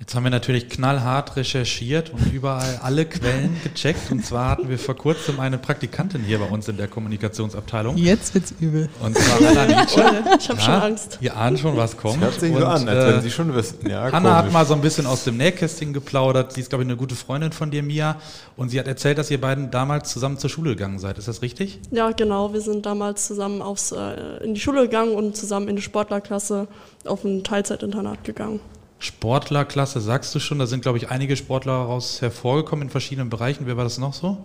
Jetzt 0.01 0.15
haben 0.15 0.25
wir 0.25 0.31
natürlich 0.31 0.71
knallhart 0.71 1.37
recherchiert 1.37 2.11
und 2.11 2.33
überall 2.33 2.81
alle 2.83 3.05
Quellen 3.05 3.55
gecheckt. 3.63 4.11
Und 4.11 4.25
zwar 4.25 4.49
hatten 4.49 4.71
wir 4.71 4.79
vor 4.79 4.97
kurzem 4.97 5.39
eine 5.41 5.59
Praktikantin 5.59 6.23
hier 6.23 6.39
bei 6.39 6.47
uns 6.47 6.67
in 6.69 6.79
der 6.79 6.89
Kommunikationsabteilung. 6.89 7.99
Jetzt 7.99 8.35
wird's 8.35 8.55
übel. 8.61 8.89
Und 9.03 9.19
zwar 9.19 9.47
Anna 9.51 9.67
Nietzsche. 9.67 10.01
Ich 10.41 10.49
habe 10.49 10.59
ja, 10.59 10.65
schon 10.65 10.75
Angst. 10.75 11.19
Ihr 11.21 11.37
ahnt 11.37 11.59
schon, 11.59 11.77
was 11.77 11.99
kommt. 11.99 12.23
Das 12.23 12.31
hört 12.31 12.41
sich 12.41 12.57
so 12.57 12.65
an, 12.65 12.89
als 12.89 13.07
wenn 13.07 13.19
äh, 13.19 13.21
Sie 13.21 13.31
schon 13.31 13.55
wissen. 13.55 13.87
Ja, 13.91 14.05
Anna 14.05 14.37
hat 14.37 14.51
mal 14.51 14.65
so 14.65 14.73
ein 14.73 14.81
bisschen 14.81 15.05
aus 15.05 15.25
dem 15.25 15.37
Nähkästchen 15.37 15.93
geplaudert. 15.93 16.55
Sie 16.55 16.63
ist, 16.63 16.71
glaube 16.71 16.83
ich, 16.83 16.89
eine 16.89 16.97
gute 16.97 17.15
Freundin 17.15 17.53
von 17.53 17.71
dir, 17.71 17.83
Mia. 17.83 18.17
Und 18.57 18.71
sie 18.71 18.81
hat 18.81 18.87
erzählt, 18.87 19.19
dass 19.19 19.31
ihr 19.31 19.41
beiden 19.41 19.71
damals 19.71 20.11
zusammen 20.11 20.39
zur 20.39 20.49
Schule 20.49 20.71
gegangen 20.71 20.99
seid. 20.99 21.19
Ist 21.19 21.29
das 21.29 21.43
richtig? 21.43 21.79
Ja, 21.91 22.11
genau. 22.13 22.55
Wir 22.55 22.63
sind 22.63 22.87
damals 22.87 23.27
zusammen 23.27 23.61
aufs, 23.61 23.93
äh, 23.93 24.43
in 24.43 24.55
die 24.55 24.61
Schule 24.61 24.83
gegangen 24.83 25.15
und 25.15 25.37
zusammen 25.37 25.69
in 25.69 25.77
die 25.77 25.83
Sportlerklasse 25.83 26.69
auf 27.05 27.23
ein 27.23 27.45
Teilzeitinternat 27.45 28.25
gegangen. 28.25 28.61
Sportlerklasse, 29.01 30.01
sagst 30.01 30.35
du 30.35 30.39
schon, 30.39 30.59
da 30.59 30.67
sind, 30.67 30.83
glaube 30.83 30.99
ich, 30.99 31.09
einige 31.09 31.35
Sportler 31.35 31.73
daraus 31.73 32.21
hervorgekommen 32.21 32.85
in 32.85 32.91
verschiedenen 32.91 33.31
Bereichen. 33.31 33.67
Wer 33.67 33.77
war 33.77 33.85
das 33.85 33.99
noch 33.99 34.13
so? 34.13 34.37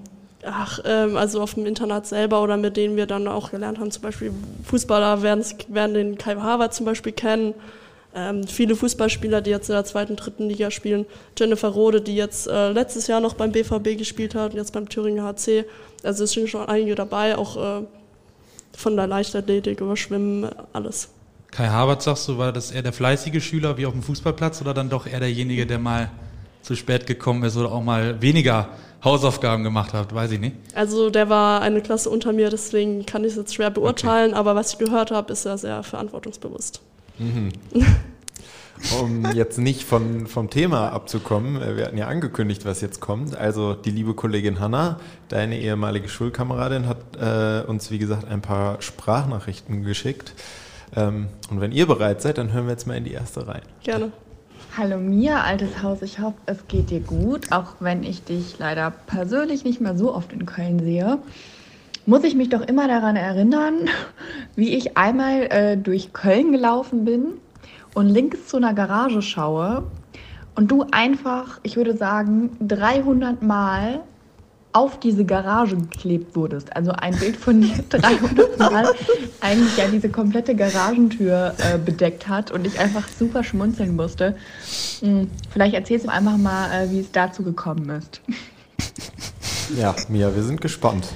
Ach, 0.46 0.80
ähm, 0.86 1.18
also 1.18 1.42
auf 1.42 1.56
dem 1.56 1.66
Internat 1.66 2.08
selber 2.08 2.42
oder 2.42 2.56
mit 2.56 2.78
denen 2.78 2.96
wir 2.96 3.06
dann 3.06 3.28
auch 3.28 3.52
gelernt 3.52 3.80
haben, 3.80 3.92
zum 3.92 4.04
Beispiel 4.04 4.32
Fußballer 4.64 5.22
werden, 5.24 5.44
werden 5.68 5.94
den 5.94 6.18
Kai 6.18 6.36
Harvard 6.36 6.74
zum 6.74 6.86
Beispiel 6.86 7.12
kennen. 7.12 7.54
Ähm, 8.14 8.48
viele 8.48 8.78
Fußballspieler, 8.78 9.42
die 9.42 9.50
jetzt 9.50 9.70
in 9.70 9.74
der 9.74 9.84
zweiten, 9.84 10.16
dritten 10.16 10.48
Liga 10.48 10.72
spielen. 10.72 11.06
Jennifer 11.38 11.68
Rode, 11.68 12.00
die 12.00 12.16
jetzt 12.16 12.48
äh, 12.48 12.72
letztes 12.72 13.08
Jahr 13.08 13.20
noch 13.20 13.34
beim 13.34 13.52
BVB 13.52 13.98
gespielt 13.98 14.36
hat 14.36 14.54
und 14.54 14.58
jetzt 14.58 14.72
beim 14.72 14.88
Thüringer 14.88 15.24
HC. 15.24 15.66
Also 16.02 16.24
es 16.24 16.32
sind 16.32 16.50
schon 16.50 16.66
einige 16.66 16.96
dabei, 16.96 17.38
auch 17.38 17.82
äh, 17.82 17.86
von 18.78 18.96
der 18.96 19.08
Leichtathletik 19.08 19.82
über 19.82 19.98
Schwimmen, 19.98 20.50
alles. 20.72 21.10
Kai 21.56 21.70
Habert, 21.70 22.02
sagst 22.02 22.28
du, 22.28 22.38
war 22.38 22.52
das 22.52 22.72
eher 22.72 22.82
der 22.82 22.92
fleißige 22.92 23.42
Schüler 23.42 23.78
wie 23.78 23.86
auf 23.86 23.94
dem 23.94 24.04
Fußballplatz 24.04 24.60
oder 24.60 24.74
dann 24.74 24.90
doch 24.90 25.08
eher 25.08 25.22
derjenige, 25.22 25.66
der 25.66 25.80
mal 25.80 26.12
zu 26.62 26.76
spät 26.76 27.08
gekommen 27.08 27.44
ist 27.44 27.56
oder 27.56 27.72
auch 27.72 27.82
mal 27.82 28.22
weniger 28.22 28.68
Hausaufgaben 29.06 29.64
gemacht 29.64 29.94
hat? 29.94 30.14
Weiß 30.14 30.32
ich 30.32 30.40
nicht. 30.42 30.58
Also 30.74 31.10
der 31.10 31.30
war 31.30 31.62
eine 31.62 31.80
Klasse 31.80 32.10
unter 32.10 32.34
mir, 32.34 32.50
deswegen 32.50 33.06
kann 33.06 33.24
ich 33.24 33.32
es 33.32 33.38
jetzt 33.38 33.56
schwer 33.56 33.70
beurteilen, 33.70 34.32
okay. 34.32 34.40
aber 34.40 34.56
was 34.56 34.74
ich 34.74 34.80
gehört 34.80 35.12
habe, 35.12 35.32
ist 35.32 35.46
er 35.46 35.58
sehr 35.58 35.82
verantwortungsbewusst. 35.82 36.82
Mhm. 37.20 37.54
um 39.00 39.32
jetzt 39.32 39.58
nicht 39.58 39.84
von, 39.84 40.28
vom 40.28 40.50
Thema 40.50 40.90
abzukommen, 40.90 41.62
äh, 41.62 41.78
wir 41.78 41.86
hatten 41.86 41.98
ja 41.98 42.08
angekündigt, 42.08 42.66
was 42.66 42.82
jetzt 42.82 43.00
kommt. 43.00 43.34
Also 43.34 43.76
die 43.76 43.92
liebe 43.92 44.14
Kollegin 44.14 44.60
Hanna, 44.60 45.00
deine 45.30 45.58
ehemalige 45.58 46.10
Schulkameradin, 46.10 46.86
hat 46.86 46.98
äh, 47.18 47.66
uns, 47.66 47.92
wie 47.92 47.98
gesagt, 47.98 48.28
ein 48.28 48.42
paar 48.42 48.82
Sprachnachrichten 48.82 49.84
geschickt. 49.84 50.34
Ähm, 50.96 51.28
und 51.50 51.62
wenn 51.62 51.72
ihr 51.72 51.86
bereit 51.86 52.22
seid, 52.22 52.38
dann 52.38 52.52
hören 52.52 52.66
wir 52.66 52.72
jetzt 52.72 52.88
mal 52.88 52.98
in 52.98 53.04
die 53.04 53.14
erste 53.14 53.48
rein. 53.48 53.62
Gerne. 53.84 54.12
Hallo 54.78 54.98
Mia, 54.98 55.42
altes 55.42 55.82
Haus, 55.82 56.02
ich 56.02 56.20
hoffe, 56.20 56.36
es 56.48 56.68
geht 56.68 56.90
dir 56.90 57.00
gut, 57.00 57.52
auch 57.54 57.76
wenn 57.80 58.04
ich 58.04 58.24
dich 58.24 58.60
leider 58.60 58.92
persönlich 58.92 59.64
nicht 59.64 59.80
mehr 59.80 59.98
so 59.98 60.14
oft 60.14 60.34
in 60.34 60.46
Köln 60.46 60.80
sehe. 60.80 61.20
Muss 62.06 62.26
ich 62.26 62.36
mich 62.36 62.50
doch 62.50 62.62
immer 62.62 62.88
daran 62.88 63.16
erinnern, 63.16 63.90
wie 64.56 64.76
ich 64.76 64.98
einmal 64.98 65.44
äh, 65.44 65.78
durch 65.78 66.12
Köln 66.12 66.52
gelaufen 66.52 67.06
bin 67.06 67.36
und 67.94 68.10
links 68.10 68.48
zu 68.48 68.58
einer 68.58 68.74
Garage 68.74 69.22
schaue 69.22 69.84
und 70.56 70.72
du 70.72 70.86
einfach, 70.92 71.60
ich 71.64 71.78
würde 71.78 71.96
sagen, 71.96 72.58
300 72.60 73.42
Mal 73.42 74.02
auf 74.76 75.00
diese 75.00 75.24
Garage 75.24 75.78
geklebt 75.78 76.36
wurdest. 76.36 76.76
Also 76.76 76.92
ein 76.92 77.18
Bild 77.18 77.38
von 77.38 77.62
dir 77.62 77.78
300 77.90 78.60
Mal 78.60 78.94
eigentlich 79.40 79.78
ja 79.78 79.88
diese 79.88 80.10
komplette 80.10 80.54
Garagentür 80.54 81.56
äh, 81.60 81.78
bedeckt 81.78 82.28
hat 82.28 82.52
und 82.52 82.68
ich 82.68 82.78
einfach 82.78 83.08
super 83.08 83.44
schmunzeln 83.44 83.96
musste. 83.96 84.36
Hm, 85.00 85.30
vielleicht 85.50 85.76
erzählst 85.76 86.06
du 86.06 86.12
einfach 86.12 86.36
mal, 86.36 86.72
äh, 86.72 86.92
wie 86.92 87.00
es 87.00 87.12
dazu 87.12 87.42
gekommen 87.42 87.90
ist. 87.90 88.22
Ja, 89.78 89.96
Mia, 90.10 90.36
wir 90.36 90.44
sind 90.44 90.60
gespannt. 90.60 91.08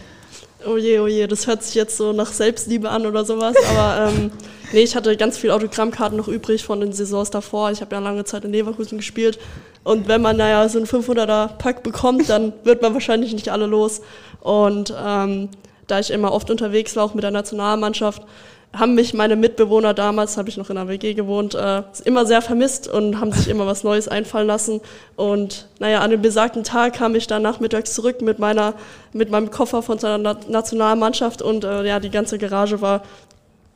Oh 0.65 0.76
je, 0.76 1.00
oh 1.00 1.08
je, 1.08 1.26
das 1.28 1.48
hört 1.48 1.63
sich 1.63 1.76
jetzt 1.76 1.95
so 1.95 2.12
nach 2.12 2.34
Selbstliebe 2.34 2.89
an 2.89 3.06
oder 3.06 3.24
sowas, 3.24 3.56
aber 3.72 4.12
ähm, 4.17 4.32
nee, 4.74 4.82
ich 4.82 4.95
hatte 4.95 5.15
ganz 5.15 5.38
viele 5.38 5.56
Autogrammkarten 5.56 6.17
noch 6.17 6.28
übrig 6.28 6.65
von 6.65 6.82
den 6.82 6.91
Saisons 6.91 7.30
davor. 7.30 7.72
Ich 7.72 7.80
habe 7.80 7.95
ja 7.95 8.02
lange 8.02 8.26
Zeit 8.26 8.43
in 8.43 8.52
Leverkusen 8.52 8.98
gespielt 8.98 9.39
und 9.86 10.08
wenn 10.10 10.22
man, 10.22 10.36
naja, 10.36 10.67
so 10.67 10.78
einen 10.78 10.88
500er 10.88 11.58
Pack 11.58 11.84
bekommt, 11.84 12.30
dann 12.30 12.52
wird 12.63 12.82
man 12.82 12.93
wahrscheinlich 12.93 13.34
nicht 13.34 13.50
alle 13.50 13.67
los. 13.67 14.02
Und 14.41 14.93
ähm, 15.02 15.50
da 15.88 16.00
ich 16.00 16.12
immer 16.12 16.34
oft 16.34 16.52
unterwegs 16.52 16.95
war, 16.95 17.06
auch 17.06 17.13
mit 17.13 17.24
der 17.24 17.32
Nationalmannschaft, 17.32 18.24
haben 18.72 18.94
mich 18.94 19.14
meine 19.14 19.36
Mitbewohner 19.36 19.94
damals, 19.94 20.38
habe 20.38 20.50
ich 20.50 20.58
noch 20.58 20.70
in 20.70 20.76
der 20.76 20.88
WG 20.88 21.16
gewohnt, 21.16 21.56
äh, 21.56 21.82
immer 22.06 22.26
sehr 22.26 22.42
vermisst 22.42 22.88
und 22.88 23.20
haben 23.20 23.32
sich 23.32 23.48
immer 23.48 23.66
was 23.66 23.84
Neues 23.84 24.08
einfallen 24.08 24.48
lassen. 24.48 24.80
Und 25.16 25.68
naja, 25.80 26.02
an 26.02 26.12
dem 26.12 26.22
besagten 26.22 26.64
Tag 26.64 26.94
kam 26.94 27.16
ich 27.16 27.26
dann 27.26 27.42
nachmittags 27.42 27.96
zurück 27.96 28.22
mit 28.22 28.38
meiner, 28.38 28.76
mit 29.12 29.32
meinem 29.32 29.50
Koffer 29.50 29.82
von 29.82 29.98
seiner 29.98 30.38
Nationalmannschaft 30.48 31.42
und 31.42 31.64
äh, 31.64 31.84
ja, 31.86 32.00
die 32.00 32.12
ganze 32.12 32.38
Garage 32.38 32.80
war 32.82 33.02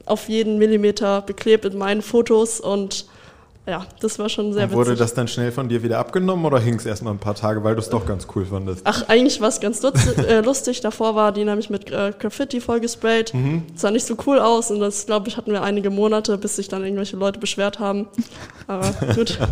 auf 0.06 0.30
jeden 0.30 0.58
Millimeter 0.58 1.22
beklebt 1.22 1.66
in 1.66 1.78
meinen 1.78 2.02
Fotos 2.02 2.60
und 2.60 3.06
ja, 3.66 3.86
das 4.02 4.20
war 4.20 4.28
schon 4.28 4.52
sehr 4.54 4.66
Und 4.66 4.74
wurde 4.74 4.92
witzig. 4.92 5.00
das 5.00 5.14
dann 5.14 5.28
schnell 5.30 5.52
von 5.54 5.70
dir 5.70 5.84
wieder 5.84 5.98
abgenommen 6.00 6.44
oder 6.46 6.60
hing 6.60 6.76
es 6.76 6.86
erstmal 6.86 7.14
ein 7.14 7.20
paar 7.20 7.36
Tage, 7.36 7.64
weil 7.64 7.76
du 7.76 7.82
es 7.82 7.90
doch 7.90 8.06
ganz 8.06 8.28
cool 8.36 8.46
fandest? 8.46 8.82
Ach, 8.84 9.08
eigentlich 9.08 9.40
war 9.40 9.48
es 9.48 9.62
ganz 9.62 9.82
äh, 10.18 10.42
lustig. 10.42 10.82
Davor 10.82 11.16
war 11.16 11.32
die 11.32 11.46
nämlich 11.46 11.70
mit 11.70 11.90
äh, 11.90 12.12
Graffiti 12.20 12.60
vollgesprayt. 12.60 13.34
Mhm. 13.34 13.64
Sah 13.76 13.90
nicht 13.92 14.06
so 14.06 14.18
cool 14.28 14.40
aus 14.40 14.70
und 14.70 14.80
das, 14.82 15.06
glaube 15.06 15.30
ich, 15.30 15.38
hatten 15.38 15.52
wir 15.52 15.64
einige 15.64 15.90
Monate, 15.90 16.38
bis 16.38 16.58
sich 16.58 16.68
dann 16.68 16.84
irgendwelche 16.84 17.16
Leute 17.16 17.40
beschwert 17.40 17.80
haben. 17.80 18.08
Aber 18.68 18.92
gut. 19.16 19.38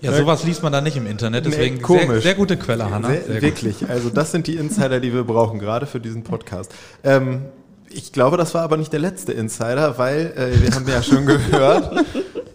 Ja, 0.00 0.12
sowas 0.12 0.44
liest 0.44 0.62
man 0.62 0.72
da 0.72 0.80
nicht 0.80 0.96
im 0.96 1.06
Internet, 1.06 1.44
Nee, 1.44 1.50
deswegen 1.50 1.80
komisch. 1.80 2.06
sehr, 2.06 2.20
sehr 2.20 2.34
gute 2.34 2.56
Quelle, 2.56 2.90
Hanna. 2.90 3.08
Sehr, 3.08 3.20
gut. 3.20 3.42
wirklich, 3.42 3.88
also 3.88 4.10
das 4.10 4.30
sind 4.30 4.46
die 4.46 4.56
Insider, 4.56 5.00
die 5.00 5.12
wir 5.12 5.24
brauchen, 5.24 5.58
gerade 5.58 5.86
für 5.86 6.00
diesen 6.00 6.22
Podcast. 6.22 6.72
Ähm, 7.02 7.46
ich 7.88 8.12
glaube, 8.12 8.36
das 8.36 8.54
war 8.54 8.62
aber 8.62 8.76
nicht 8.76 8.92
der 8.92 9.00
letzte 9.00 9.32
Insider, 9.32 9.96
weil 9.96 10.32
äh, 10.36 10.60
wir 10.62 10.74
haben 10.74 10.86
ja 10.86 11.02
schon 11.02 11.24
gehört, 11.24 12.04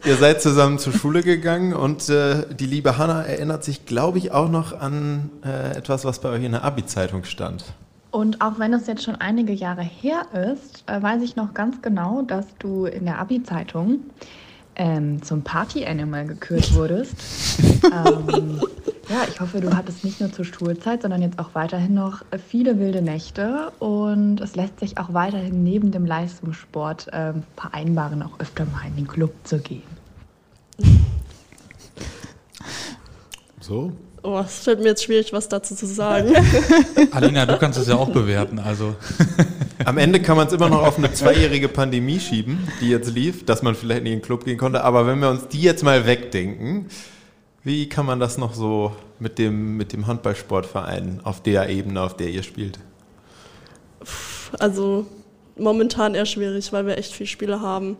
ihr 0.05 0.15
seid 0.15 0.41
zusammen 0.41 0.79
zur 0.79 0.93
Schule 0.93 1.21
gegangen 1.21 1.73
und 1.73 2.09
äh, 2.09 2.45
die 2.53 2.65
liebe 2.65 2.97
Hanna 2.97 3.23
erinnert 3.23 3.63
sich, 3.63 3.85
glaube 3.85 4.17
ich, 4.17 4.31
auch 4.31 4.49
noch 4.49 4.79
an 4.79 5.29
äh, 5.45 5.77
etwas, 5.77 6.05
was 6.05 6.19
bei 6.19 6.29
euch 6.29 6.43
in 6.43 6.51
der 6.51 6.63
Abi-Zeitung 6.63 7.23
stand. 7.23 7.65
Und 8.11 8.41
auch 8.41 8.59
wenn 8.59 8.73
es 8.73 8.87
jetzt 8.87 9.03
schon 9.03 9.15
einige 9.15 9.53
Jahre 9.53 9.83
her 9.83 10.25
ist, 10.53 10.83
äh, 10.87 11.01
weiß 11.01 11.21
ich 11.21 11.35
noch 11.35 11.53
ganz 11.53 11.81
genau, 11.81 12.23
dass 12.23 12.45
du 12.59 12.85
in 12.85 13.05
der 13.05 13.19
Abi-Zeitung 13.19 13.99
ähm, 14.75 15.21
zum 15.23 15.43
Party-Animal 15.43 16.25
gekürt 16.25 16.73
wurdest. 16.73 17.15
ähm, 17.85 18.61
ja, 19.11 19.25
ich 19.27 19.41
hoffe, 19.41 19.59
du 19.59 19.75
hattest 19.75 20.03
nicht 20.03 20.21
nur 20.21 20.31
zur 20.31 20.45
Schulzeit, 20.45 21.01
sondern 21.01 21.21
jetzt 21.21 21.37
auch 21.37 21.53
weiterhin 21.53 21.93
noch 21.93 22.21
äh, 22.31 22.37
viele 22.37 22.79
wilde 22.79 23.01
Nächte. 23.01 23.71
Und 23.79 24.39
es 24.39 24.55
lässt 24.55 24.79
sich 24.79 24.97
auch 24.97 25.13
weiterhin 25.13 25.63
neben 25.63 25.91
dem 25.91 26.05
Leistungssport 26.05 27.07
ähm, 27.11 27.43
vereinbaren, 27.57 28.23
auch 28.23 28.39
öfter 28.39 28.65
mal 28.65 28.87
in 28.87 28.95
den 28.95 29.07
Club 29.07 29.33
zu 29.43 29.59
gehen. 29.59 29.83
So? 33.59 33.91
Oh, 34.23 34.39
es 34.39 34.59
fällt 34.59 34.79
mir 34.79 34.89
jetzt 34.89 35.03
schwierig, 35.03 35.33
was 35.33 35.49
dazu 35.49 35.75
zu 35.75 35.87
sagen. 35.87 36.33
Alina, 37.11 37.45
du 37.45 37.57
kannst 37.57 37.79
es 37.79 37.87
ja 37.87 37.95
auch 37.95 38.09
bewerten. 38.09 38.59
Also 38.59 38.95
Am 39.85 39.97
Ende 39.97 40.21
kann 40.21 40.37
man 40.37 40.47
es 40.47 40.53
immer 40.53 40.69
noch 40.69 40.83
auf 40.83 40.97
eine 40.97 41.11
zweijährige 41.11 41.67
Pandemie 41.67 42.19
schieben, 42.19 42.67
die 42.81 42.89
jetzt 42.89 43.13
lief, 43.13 43.45
dass 43.45 43.61
man 43.63 43.75
vielleicht 43.75 44.03
nicht 44.03 44.13
in 44.13 44.19
den 44.19 44.25
Club 44.25 44.45
gehen 44.45 44.57
konnte. 44.57 44.83
Aber 44.83 45.07
wenn 45.07 45.19
wir 45.19 45.29
uns 45.29 45.47
die 45.47 45.61
jetzt 45.61 45.83
mal 45.83 46.05
wegdenken, 46.05 46.87
wie 47.63 47.87
kann 47.89 48.05
man 48.05 48.19
das 48.19 48.37
noch 48.37 48.53
so 48.53 48.93
mit 49.19 49.37
dem, 49.37 49.77
mit 49.77 49.93
dem 49.93 50.07
Handballsportverein 50.07 51.21
auf 51.23 51.41
der 51.41 51.69
Ebene, 51.69 52.01
auf 52.01 52.15
der 52.15 52.29
ihr 52.29 52.43
spielt? 52.43 52.79
Also 54.59 55.05
momentan 55.57 56.15
eher 56.15 56.25
schwierig, 56.25 56.73
weil 56.73 56.85
wir 56.85 56.97
echt 56.97 57.13
viele 57.13 57.27
Spiele 57.27 57.61
haben. 57.61 57.97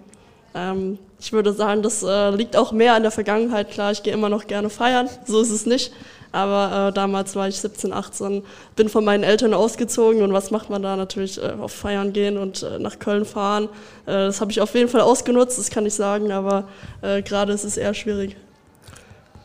Ähm, 0.54 0.98
ich 1.20 1.32
würde 1.32 1.54
sagen, 1.54 1.84
das 1.84 2.04
äh, 2.04 2.32
liegt 2.32 2.58
auch 2.58 2.72
mehr 2.72 2.96
an 2.96 3.04
der 3.04 3.12
Vergangenheit. 3.12 3.70
Klar, 3.70 3.92
ich 3.92 4.04
gehe 4.04 4.14
immer 4.14 4.30
noch 4.30 4.48
gerne 4.48 4.70
feiern, 4.70 5.08
so 5.26 5.42
ist 5.42 5.52
es 5.52 5.66
nicht. 5.66 5.94
Aber 6.34 6.88
äh, 6.90 6.94
damals 6.94 7.36
war 7.36 7.48
ich 7.48 7.60
17, 7.60 7.92
18, 7.92 8.44
bin 8.76 8.88
von 8.88 9.04
meinen 9.04 9.24
Eltern 9.24 9.54
ausgezogen 9.54 10.22
und 10.24 10.32
was 10.32 10.50
macht 10.50 10.70
man 10.70 10.82
da? 10.82 10.96
Natürlich 10.96 11.38
äh, 11.38 11.52
auf 11.60 11.74
Feiern 11.74 12.14
gehen 12.14 12.38
und 12.38 12.64
äh, 12.64 12.80
nach 12.80 13.00
Köln 13.00 13.26
fahren. 13.26 13.66
Äh, 14.06 14.12
das 14.12 14.40
habe 14.40 14.50
ich 14.50 14.62
auf 14.62 14.74
jeden 14.74 14.88
Fall 14.88 15.02
ausgenutzt, 15.02 15.60
das 15.60 15.70
kann 15.70 15.86
ich 15.86 15.94
sagen, 15.94 16.32
aber 16.32 16.70
äh, 17.02 17.22
gerade 17.22 17.52
ist 17.52 17.66
es 17.66 17.76
eher 17.76 17.94
schwierig. 17.94 18.38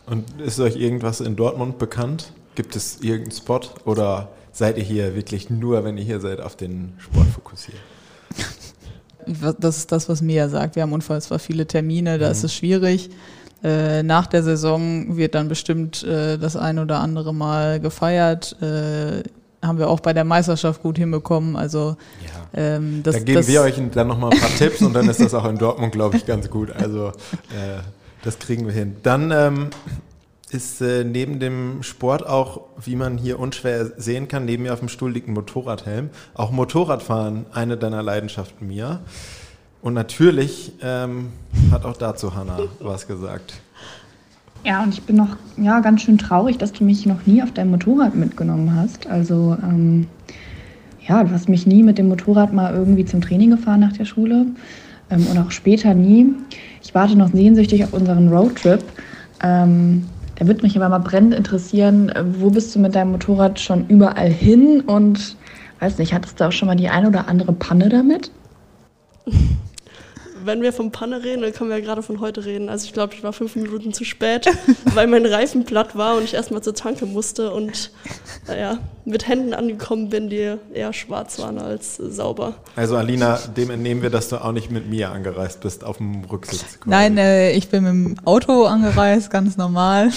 Und 0.06 0.40
ist 0.40 0.60
euch 0.60 0.76
irgendwas 0.76 1.20
in 1.20 1.36
Dortmund 1.36 1.78
bekannt? 1.78 2.32
Gibt 2.54 2.76
es 2.76 3.00
irgendeinen 3.00 3.32
Spot 3.32 3.60
oder 3.84 4.28
seid 4.52 4.78
ihr 4.78 4.84
hier 4.84 5.14
wirklich 5.14 5.50
nur, 5.50 5.84
wenn 5.84 5.98
ihr 5.98 6.04
hier 6.04 6.20
seid, 6.20 6.40
auf 6.40 6.56
den 6.56 6.94
Sport 6.98 7.26
fokussiert? 7.28 7.78
Das 9.58 9.76
ist 9.78 9.90
das, 9.90 10.08
was 10.08 10.22
Mia 10.22 10.48
sagt. 10.48 10.76
Wir 10.76 10.82
haben 10.82 10.92
unfassbar 10.92 11.38
viele 11.40 11.66
Termine, 11.66 12.18
da 12.18 12.30
ist 12.30 12.42
Mhm. 12.42 12.46
es 12.46 12.54
schwierig. 12.54 13.10
Äh, 13.64 14.02
nach 14.04 14.26
der 14.26 14.42
Saison 14.44 15.16
wird 15.16 15.34
dann 15.34 15.48
bestimmt 15.48 16.04
äh, 16.04 16.38
das 16.38 16.54
ein 16.56 16.78
oder 16.78 17.00
andere 17.00 17.34
Mal 17.34 17.80
gefeiert. 17.80 18.56
Äh, 18.62 19.24
haben 19.62 19.78
wir 19.78 19.88
auch 19.88 19.98
bei 20.00 20.12
der 20.12 20.22
Meisterschaft 20.24 20.82
gut 20.82 20.98
hinbekommen. 20.98 21.56
Also 21.56 21.96
ähm, 22.54 23.02
das, 23.02 23.16
da 23.16 23.20
geben 23.22 23.38
das, 23.38 23.48
wir 23.48 23.62
euch 23.62 23.74
dann 23.92 24.06
nochmal 24.06 24.30
ein 24.32 24.38
paar 24.38 24.50
Tipps 24.50 24.80
und 24.82 24.92
dann 24.92 25.08
ist 25.08 25.20
das 25.20 25.34
auch 25.34 25.46
in 25.48 25.58
Dortmund, 25.58 25.90
glaube 25.92 26.16
ich, 26.16 26.24
ganz 26.26 26.48
gut. 26.48 26.70
Also 26.70 27.10
das 28.22 28.38
kriegen 28.38 28.66
wir 28.66 28.72
hin. 28.72 28.96
Dann 29.02 29.30
ähm, 29.30 29.70
ist 30.50 30.80
äh, 30.80 31.04
neben 31.04 31.40
dem 31.40 31.82
Sport 31.82 32.26
auch, 32.26 32.62
wie 32.82 32.96
man 32.96 33.18
hier 33.18 33.38
unschwer 33.38 33.86
sehen 33.96 34.28
kann, 34.28 34.44
neben 34.44 34.62
mir 34.62 34.72
auf 34.72 34.78
dem 34.78 34.88
Stuhl 34.88 35.12
liegt 35.12 35.28
ein 35.28 35.34
Motorradhelm. 35.34 36.10
Auch 36.34 36.50
Motorradfahren 36.50 37.46
eine 37.52 37.76
deiner 37.76 38.02
Leidenschaften, 38.02 38.68
Mia. 38.68 39.00
Und 39.82 39.94
natürlich 39.94 40.72
ähm, 40.82 41.28
hat 41.70 41.84
auch 41.84 41.96
dazu 41.96 42.34
Hanna 42.34 42.58
was 42.80 43.06
gesagt. 43.06 43.60
Ja, 44.64 44.82
und 44.82 44.94
ich 44.94 45.02
bin 45.02 45.16
noch 45.16 45.36
ja, 45.56 45.80
ganz 45.80 46.02
schön 46.02 46.18
traurig, 46.18 46.58
dass 46.58 46.72
du 46.72 46.84
mich 46.84 47.06
noch 47.06 47.26
nie 47.26 47.42
auf 47.42 47.52
deinem 47.52 47.70
Motorrad 47.70 48.14
mitgenommen 48.14 48.74
hast. 48.74 49.06
Also, 49.06 49.56
ähm, 49.62 50.08
ja, 51.06 51.22
du 51.22 51.30
hast 51.30 51.48
mich 51.48 51.66
nie 51.66 51.84
mit 51.84 51.98
dem 51.98 52.08
Motorrad 52.08 52.52
mal 52.52 52.74
irgendwie 52.74 53.04
zum 53.04 53.20
Training 53.20 53.50
gefahren 53.50 53.80
nach 53.80 53.92
der 53.92 54.06
Schule 54.06 54.46
ähm, 55.10 55.26
und 55.26 55.38
auch 55.38 55.50
später 55.50 55.94
nie. 55.94 56.34
Ich 56.82 56.94
warte 56.94 57.16
noch 57.16 57.30
sehnsüchtig 57.32 57.84
auf 57.84 57.92
unseren 57.92 58.28
Roadtrip. 58.28 58.82
Ähm, 59.42 60.06
da 60.36 60.46
würde 60.46 60.62
mich 60.62 60.76
aber 60.76 60.88
mal 60.88 60.98
brennend 60.98 61.34
interessieren, 61.34 62.10
äh, 62.10 62.22
wo 62.40 62.50
bist 62.50 62.74
du 62.74 62.78
mit 62.78 62.94
deinem 62.94 63.12
Motorrad 63.12 63.58
schon 63.58 63.86
überall 63.88 64.30
hin 64.30 64.80
und 64.80 65.36
weiß 65.80 65.98
nicht, 65.98 66.14
hattest 66.14 66.40
du 66.40 66.44
auch 66.44 66.52
schon 66.52 66.68
mal 66.68 66.76
die 66.76 66.88
eine 66.88 67.08
oder 67.08 67.28
andere 67.28 67.52
Panne 67.52 67.88
damit? 67.88 68.30
Wenn 70.46 70.62
wir 70.62 70.72
von 70.72 70.92
Panne 70.92 71.24
reden, 71.24 71.42
dann 71.42 71.52
können 71.52 71.70
wir 71.70 71.78
ja 71.78 71.84
gerade 71.84 72.02
von 72.02 72.20
heute 72.20 72.44
reden. 72.44 72.68
Also 72.68 72.86
ich 72.86 72.92
glaube, 72.92 73.14
ich 73.14 73.22
war 73.22 73.32
fünf 73.32 73.56
Minuten 73.56 73.92
zu 73.92 74.04
spät, 74.04 74.46
weil 74.94 75.06
mein 75.08 75.26
Reifen 75.26 75.64
platt 75.64 75.96
war 75.96 76.16
und 76.16 76.24
ich 76.24 76.34
erstmal 76.34 76.62
zur 76.62 76.74
Tanke 76.74 77.04
musste 77.04 77.52
und 77.52 77.90
naja, 78.46 78.78
mit 79.04 79.26
Händen 79.28 79.54
angekommen 79.54 80.08
bin, 80.08 80.30
die 80.30 80.56
eher 80.72 80.92
schwarz 80.92 81.38
waren 81.38 81.58
als 81.58 81.96
sauber. 81.96 82.54
Also 82.76 82.96
Alina, 82.96 83.38
dem 83.56 83.70
entnehmen 83.70 84.02
wir, 84.02 84.10
dass 84.10 84.28
du 84.28 84.36
auch 84.36 84.52
nicht 84.52 84.70
mit 84.70 84.88
Mia 84.88 85.12
angereist 85.12 85.60
bist 85.60 85.84
auf 85.84 85.98
dem 85.98 86.24
Rücksitz. 86.24 86.80
quasi. 86.80 86.90
Nein, 86.90 87.18
äh, 87.18 87.50
ich 87.52 87.68
bin 87.68 87.82
mit 87.82 87.92
dem 87.92 88.16
Auto 88.24 88.64
angereist, 88.64 89.30
ganz 89.30 89.56
normal. 89.56 90.10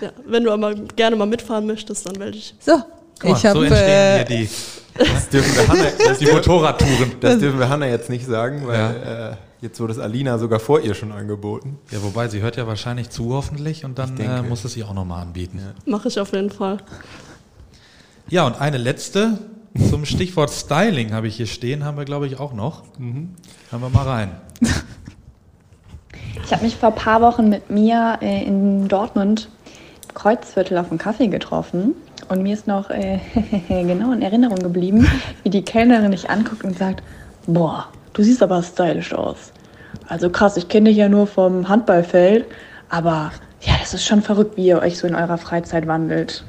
Ja, 0.00 0.12
wenn 0.26 0.44
du 0.44 0.52
aber 0.52 0.74
gerne 0.74 1.16
mal 1.16 1.26
mitfahren 1.26 1.66
möchtest, 1.66 2.06
dann 2.06 2.16
melde 2.18 2.38
ich. 2.38 2.54
So, 2.60 2.80
guck 3.18 3.30
mal, 3.30 3.36
ich 3.36 3.46
habe 3.46 3.58
so 3.58 3.64
entstehen 3.64 3.88
äh, 3.88 4.16
hier 4.16 4.24
die, 4.24 4.48
Das 4.98 5.28
dürfen 5.28 5.56
wir 5.56 5.68
Hanna, 5.68 5.84
das 6.06 6.18
die 6.18 6.26
Motorradtouren. 6.26 7.12
Das 7.20 7.38
dürfen 7.38 7.58
wir 7.58 7.68
Hanna 7.68 7.86
jetzt 7.86 8.10
nicht 8.10 8.26
sagen, 8.26 8.66
weil 8.66 9.36
äh, 9.36 9.64
jetzt 9.64 9.78
wurde 9.80 9.92
es 9.92 9.98
Alina 9.98 10.38
sogar 10.38 10.58
vor 10.60 10.80
ihr 10.80 10.94
schon 10.94 11.12
angeboten. 11.12 11.78
Ja, 11.90 12.02
wobei 12.02 12.28
sie 12.28 12.40
hört 12.40 12.56
ja 12.56 12.66
wahrscheinlich 12.66 13.10
zu 13.10 13.32
hoffentlich 13.32 13.84
und 13.84 13.98
dann 13.98 14.16
denke. 14.16 14.32
äh, 14.32 14.42
muss 14.42 14.64
es 14.64 14.72
sie 14.72 14.82
auch 14.84 14.94
nochmal 14.94 15.22
anbieten. 15.22 15.60
Mache 15.86 16.08
ich 16.08 16.18
auf 16.18 16.32
jeden 16.32 16.50
Fall. 16.50 16.78
Ja, 18.28 18.46
und 18.46 18.60
eine 18.60 18.78
letzte 18.78 19.38
zum 19.88 20.04
Stichwort 20.04 20.50
Styling 20.50 21.12
habe 21.12 21.28
ich 21.28 21.36
hier 21.36 21.46
stehen, 21.46 21.84
haben 21.84 21.96
wir 21.96 22.04
glaube 22.04 22.26
ich 22.26 22.40
auch 22.40 22.52
noch. 22.52 22.82
Hören 22.98 23.36
wir 23.70 23.88
mal 23.90 24.02
rein. 24.02 24.32
Ich 26.44 26.52
habe 26.52 26.64
mich 26.64 26.76
vor 26.76 26.88
ein 26.88 26.94
paar 26.94 27.20
Wochen 27.20 27.48
mit 27.48 27.70
mir 27.70 28.18
äh, 28.22 28.44
in 28.44 28.88
Dortmund 28.88 29.48
im 30.08 30.14
Kreuzviertel 30.14 30.78
auf 30.78 30.90
einen 30.90 30.98
Kaffee 30.98 31.28
getroffen. 31.28 31.94
Und 32.28 32.42
mir 32.42 32.54
ist 32.54 32.66
noch 32.66 32.90
äh, 32.90 33.20
genau 33.68 34.12
in 34.12 34.22
Erinnerung 34.22 34.58
geblieben, 34.58 35.06
wie 35.42 35.50
die 35.50 35.62
Kellnerin 35.62 36.10
dich 36.10 36.28
anguckt 36.28 36.64
und 36.64 36.78
sagt, 36.78 37.02
boah, 37.46 37.88
du 38.12 38.22
siehst 38.22 38.42
aber 38.42 38.62
stylisch 38.62 39.14
aus. 39.14 39.52
Also 40.06 40.30
krass, 40.30 40.56
ich 40.56 40.68
kenne 40.68 40.90
dich 40.90 40.98
ja 40.98 41.08
nur 41.08 41.26
vom 41.26 41.68
Handballfeld, 41.68 42.46
aber 42.90 43.32
ja, 43.62 43.74
das 43.80 43.94
ist 43.94 44.04
schon 44.04 44.22
verrückt, 44.22 44.56
wie 44.56 44.66
ihr 44.66 44.78
euch 44.78 44.98
so 44.98 45.06
in 45.06 45.14
eurer 45.14 45.38
Freizeit 45.38 45.86
wandelt. 45.86 46.44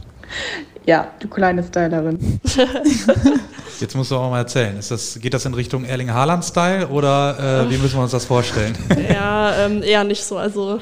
ja, 0.86 1.08
du 1.18 1.28
kleine 1.28 1.62
Stylerin. 1.62 2.40
Jetzt 3.80 3.96
musst 3.96 4.10
du 4.10 4.16
auch 4.16 4.30
mal 4.30 4.38
erzählen. 4.38 4.78
Ist 4.78 4.90
das, 4.90 5.18
geht 5.20 5.32
das 5.32 5.46
in 5.46 5.54
Richtung 5.54 5.84
Erling 5.84 6.12
Haaland-Style 6.12 6.88
oder 6.88 7.64
äh, 7.64 7.70
wie 7.70 7.78
müssen 7.78 7.96
wir 7.96 8.02
uns 8.02 8.12
das 8.12 8.26
vorstellen? 8.26 8.76
Ja, 9.10 9.56
ähm, 9.56 9.82
eher 9.82 10.04
nicht 10.04 10.22
so. 10.22 10.36
Also 10.36 10.80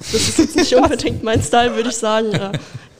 das 0.00 0.12
ist 0.12 0.38
jetzt 0.38 0.56
nicht 0.56 0.74
unbedingt 0.74 1.22
mein 1.22 1.40
Style, 1.40 1.76
würde 1.76 1.90
ich 1.90 1.96
sagen. 1.96 2.32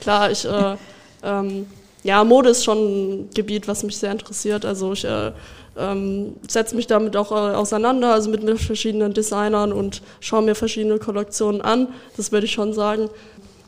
Klar, 0.01 0.31
ich 0.31 0.45
äh, 0.45 0.77
ähm, 1.23 1.67
ja, 2.03 2.25
Mode 2.25 2.51
ist 2.51 2.65
schon 2.65 2.79
ein 2.79 3.31
Gebiet, 3.35 3.69
was 3.69 3.83
mich 3.83 3.99
sehr 3.99 4.13
interessiert. 4.13 4.65
Also 4.65 4.93
ich 4.93 5.05
äh, 5.05 5.33
ähm, 5.77 6.35
setze 6.49 6.75
mich 6.75 6.87
damit 6.87 7.17
auch 7.17 7.31
äh, 7.31 7.55
auseinander, 7.55 8.15
also 8.15 8.31
mit, 8.31 8.43
mit 8.43 8.59
verschiedenen 8.59 9.13
Designern 9.13 9.73
und 9.73 10.03
schaue 10.21 10.43
mir 10.43 10.55
verschiedene 10.55 10.99
Kollektionen 10.99 11.61
an. 11.61 11.89
Das 12.17 12.33
würde 12.33 12.47
ich 12.47 12.53
schon 12.53 12.73
sagen. 12.73 13.11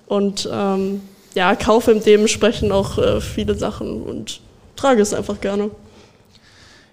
Und 0.07 0.49
ähm, 0.51 1.03
ja, 1.35 1.55
kaufe 1.55 1.95
dementsprechend 1.95 2.73
auch 2.73 2.99
äh, 2.99 3.21
viele 3.21 3.55
Sachen 3.55 4.03
und 4.03 4.41
trage 4.77 5.03
es 5.03 5.15
einfach 5.15 5.41
gerne. 5.41 5.71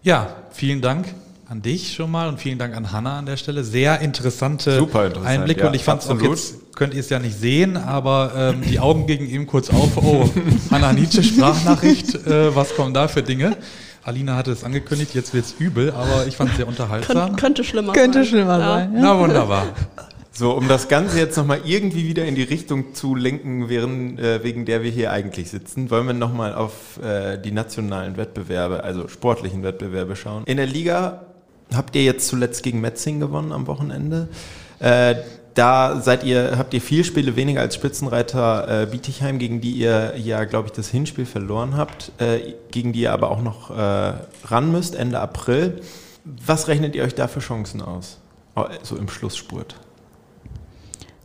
Ja, 0.04 0.36
vielen 0.52 0.82
Dank 0.82 1.14
an 1.50 1.64
dich 1.64 1.96
schon 1.96 2.12
mal 2.12 2.30
und 2.30 2.40
vielen 2.40 2.60
Dank 2.60 2.76
an 2.78 2.92
Hanna 2.92 3.18
an 3.18 3.26
der 3.26 3.36
Stelle. 3.36 3.64
Sehr 3.64 4.02
interessante 4.02 4.78
Super 4.78 5.08
interessant, 5.08 5.28
Einblicke 5.28 5.62
ja, 5.62 5.68
und 5.68 5.74
ich 5.74 5.84
fand 5.84 6.04
es 6.04 6.10
auch 6.10 6.22
jetzt, 6.22 6.76
könnt 6.76 6.94
ihr 6.94 7.00
es 7.00 7.10
ja 7.10 7.18
nicht 7.18 7.40
sehen, 7.40 7.76
aber 7.76 8.34
ähm, 8.36 8.62
die 8.62 8.80
Augen 8.80 9.08
gingen 9.08 9.28
eben 9.28 9.48
kurz 9.48 9.72
auf. 9.72 9.98
Oh, 9.98 10.30
Hanna 10.72 10.94
Nietzsche 10.94 11.24
Sprachnachricht, 11.24 12.14
äh, 12.28 12.56
was 12.56 12.76
kommen 12.76 12.94
da 12.94 13.08
für 13.08 13.24
Dinge? 13.24 13.58
Alina 14.04 14.36
hatte 14.36 14.52
es 14.52 14.64
angekündigt, 14.64 15.16
jetzt 15.16 15.34
wird 15.34 15.46
es 15.46 15.56
übel, 15.58 15.92
aber 15.92 16.28
ich 16.28 16.38
fand 16.38 16.52
es 16.52 16.58
sehr 16.58 16.68
unterhaltsam. 16.68 17.16
Könnt, 17.16 17.40
könnte 17.40 17.64
schlimmer 17.64 17.94
Könnte 17.94 18.20
sein. 18.20 18.28
schlimmer 18.28 18.60
Ja. 18.60 18.68
sein. 18.68 18.94
Ja. 18.94 19.00
Na 19.02 19.20
wunderbar. 19.20 19.66
So, 20.32 20.52
um 20.52 20.68
das 20.68 20.88
Ganze 20.88 21.18
jetzt 21.18 21.36
nochmal 21.36 21.62
irgendwie 21.66 22.08
wieder 22.08 22.26
in 22.26 22.36
die 22.36 22.44
Richtung 22.44 22.94
zu 22.94 23.16
lenken, 23.16 23.70
während, 23.70 24.20
äh, 24.20 24.44
wegen 24.44 24.66
der 24.66 24.84
wir 24.84 24.92
hier 24.92 25.12
eigentlich 25.12 25.50
sitzen, 25.50 25.90
wollen 25.90 26.06
wir 26.06 26.14
nochmal 26.14 26.54
auf 26.54 27.00
äh, 27.04 27.38
die 27.40 27.52
nationalen 27.52 28.18
Wettbewerbe, 28.18 28.84
also 28.84 29.08
sportlichen 29.08 29.64
Wettbewerbe 29.64 30.16
schauen. 30.16 30.44
In 30.46 30.58
der 30.58 30.68
Liga 30.68 31.26
habt 31.74 31.96
ihr 31.96 32.04
jetzt 32.04 32.28
zuletzt 32.28 32.64
gegen 32.64 32.82
Metzing 32.82 33.20
gewonnen 33.20 33.52
am 33.52 33.68
Wochenende. 33.68 34.28
Äh, 34.80 35.16
da 35.54 36.00
seid 36.02 36.24
ihr, 36.24 36.58
habt 36.58 36.74
ihr 36.74 36.82
vier 36.82 37.04
Spiele 37.04 37.36
weniger 37.36 37.62
als 37.62 37.76
Spitzenreiter 37.76 38.84
äh, 38.84 38.86
Bietigheim, 38.86 39.40
gegen 39.40 39.62
die 39.62 39.72
ihr 39.72 40.14
ja, 40.18 40.46
glaube 40.46 40.68
ich, 40.68 40.72
das 40.74 40.90
Hinspiel 40.90 41.26
verloren 41.26 41.76
habt, 41.76 42.12
äh, 42.20 42.54
gegen 42.72 42.94
die 42.94 43.02
ihr 43.02 43.14
aber 43.14 43.32
auch 43.32 43.42
noch 43.42 43.72
äh, 43.72 44.14
ran 44.46 44.72
müsst, 44.72 44.96
Ende 44.96 45.20
April. 45.20 45.82
Was 46.24 46.68
rechnet 46.68 46.96
ihr 46.96 47.04
euch 47.04 47.16
da 47.16 47.28
für 47.28 47.40
Chancen 47.40 47.82
aus? 47.82 48.20
So 48.84 48.98
im 48.98 49.08
Schlussspurt. 49.08 49.76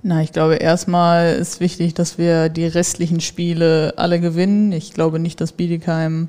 Na, 0.02 0.22
ich 0.22 0.32
glaube, 0.32 0.56
erstmal 0.56 1.34
ist 1.34 1.60
wichtig, 1.60 1.94
dass 1.94 2.18
wir 2.18 2.48
die 2.48 2.66
restlichen 2.66 3.20
Spiele 3.20 3.94
alle 3.96 4.20
gewinnen. 4.20 4.70
Ich 4.72 4.92
glaube 4.92 5.18
nicht, 5.18 5.40
dass 5.40 5.52
Bietigheim 5.52 6.28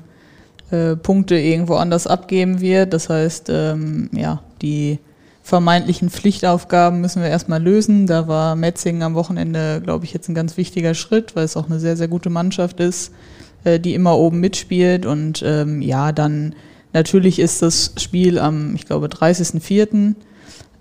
äh, 0.70 0.96
Punkte 0.96 1.36
irgendwo 1.36 1.74
anders 1.74 2.06
abgeben 2.06 2.60
wird. 2.60 2.92
Das 2.92 3.08
heißt, 3.08 3.48
ähm, 3.50 4.10
ja, 4.12 4.42
die 4.62 4.98
vermeintlichen 5.42 6.10
Pflichtaufgaben 6.10 7.00
müssen 7.00 7.22
wir 7.22 7.28
erstmal 7.28 7.62
lösen. 7.62 8.06
Da 8.06 8.26
war 8.26 8.56
Metzingen 8.56 9.02
am 9.02 9.14
Wochenende, 9.14 9.80
glaube 9.82 10.04
ich, 10.04 10.12
jetzt 10.12 10.28
ein 10.28 10.34
ganz 10.34 10.56
wichtiger 10.56 10.94
Schritt, 10.94 11.36
weil 11.36 11.44
es 11.44 11.56
auch 11.56 11.66
eine 11.66 11.78
sehr, 11.78 11.96
sehr 11.96 12.08
gute 12.08 12.30
Mannschaft 12.30 12.80
ist, 12.80 13.12
äh, 13.64 13.78
die 13.78 13.94
immer 13.94 14.16
oben 14.16 14.40
mitspielt. 14.40 15.06
Und 15.06 15.42
ähm, 15.46 15.82
ja, 15.82 16.10
dann 16.10 16.54
natürlich 16.92 17.38
ist 17.38 17.62
das 17.62 17.92
Spiel 17.98 18.38
am, 18.38 18.74
ich 18.74 18.86
glaube, 18.86 19.06
30.04. 19.06 20.14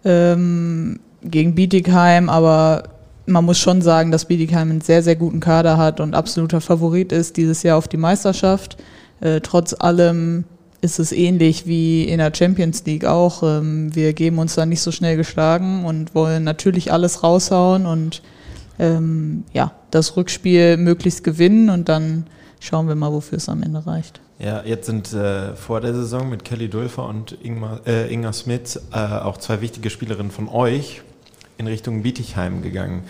Ähm, 0.03 0.99
gegen 1.23 1.55
Bietigheim, 1.55 2.29
aber 2.29 2.83
man 3.25 3.45
muss 3.45 3.57
schon 3.57 3.81
sagen, 3.81 4.11
dass 4.11 4.25
Bietigheim 4.25 4.69
einen 4.69 4.81
sehr, 4.81 5.01
sehr 5.01 5.15
guten 5.15 5.39
Kader 5.39 5.77
hat 5.77 5.99
und 5.99 6.13
absoluter 6.13 6.61
Favorit 6.61 7.11
ist 7.11 7.37
dieses 7.37 7.63
Jahr 7.63 7.77
auf 7.77 7.87
die 7.87 7.97
Meisterschaft. 7.97 8.77
Äh, 9.21 9.41
trotz 9.41 9.75
allem 9.77 10.45
ist 10.81 10.99
es 10.99 11.11
ähnlich 11.11 11.65
wie 11.65 12.03
in 12.03 12.19
der 12.19 12.31
Champions 12.33 12.85
League 12.85 13.05
auch. 13.05 13.43
Ähm, 13.43 13.93
wir 13.95 14.13
geben 14.13 14.37
uns 14.39 14.55
da 14.55 14.65
nicht 14.65 14.81
so 14.81 14.91
schnell 14.91 15.17
geschlagen 15.17 15.85
und 15.85 16.15
wollen 16.15 16.43
natürlich 16.43 16.91
alles 16.91 17.23
raushauen 17.23 17.85
und 17.85 18.21
ähm, 18.77 19.43
ja, 19.53 19.71
das 19.91 20.17
Rückspiel 20.17 20.77
möglichst 20.77 21.23
gewinnen 21.23 21.69
und 21.69 21.89
dann 21.89 22.27
schauen 22.59 22.87
wir 22.87 22.95
mal, 22.95 23.11
wofür 23.11 23.37
es 23.37 23.49
am 23.49 23.63
Ende 23.63 23.85
reicht. 23.85 24.21
Ja, 24.37 24.63
jetzt 24.65 24.85
sind 24.85 25.13
äh, 25.13 25.55
vor 25.55 25.79
der 25.79 25.93
Saison 25.93 26.29
mit 26.29 26.43
Kelly 26.43 26.69
Dulfer 26.69 27.07
und 27.07 27.37
Ingmar, 27.41 27.79
äh, 27.87 28.13
Inga 28.13 28.33
Smith 28.33 28.81
äh, 28.91 28.97
auch 28.97 29.37
zwei 29.37 29.61
wichtige 29.61 29.89
Spielerinnen 29.89 30.31
von 30.31 30.49
euch 30.49 31.01
in 31.57 31.67
Richtung 31.67 32.03
Bietigheim 32.03 32.61
gegangen. 32.61 33.03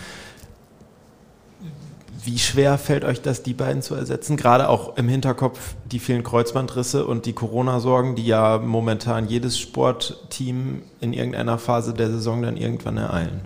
Wie 2.26 2.40
schwer 2.40 2.80
fällt 2.80 3.06
euch 3.06 3.22
das, 3.22 3.44
die 3.44 3.54
beiden 3.54 3.84
zu 3.84 3.94
ersetzen? 3.94 4.36
Gerade 4.36 4.68
auch 4.68 4.98
im 4.98 5.08
Hinterkopf 5.08 5.76
die 5.92 6.00
vielen 6.00 6.24
Kreuzbandrisse 6.24 7.06
und 7.06 7.28
die 7.28 7.34
Corona-Sorgen, 7.34 8.16
die 8.16 8.26
ja 8.26 8.58
momentan 8.58 9.28
jedes 9.28 9.60
Sportteam 9.60 10.82
in 11.02 11.14
irgendeiner 11.14 11.60
Phase 11.60 11.94
der 11.94 12.10
Saison 12.10 12.42
dann 12.42 12.58
irgendwann 12.58 12.98
ereilen. 12.98 13.42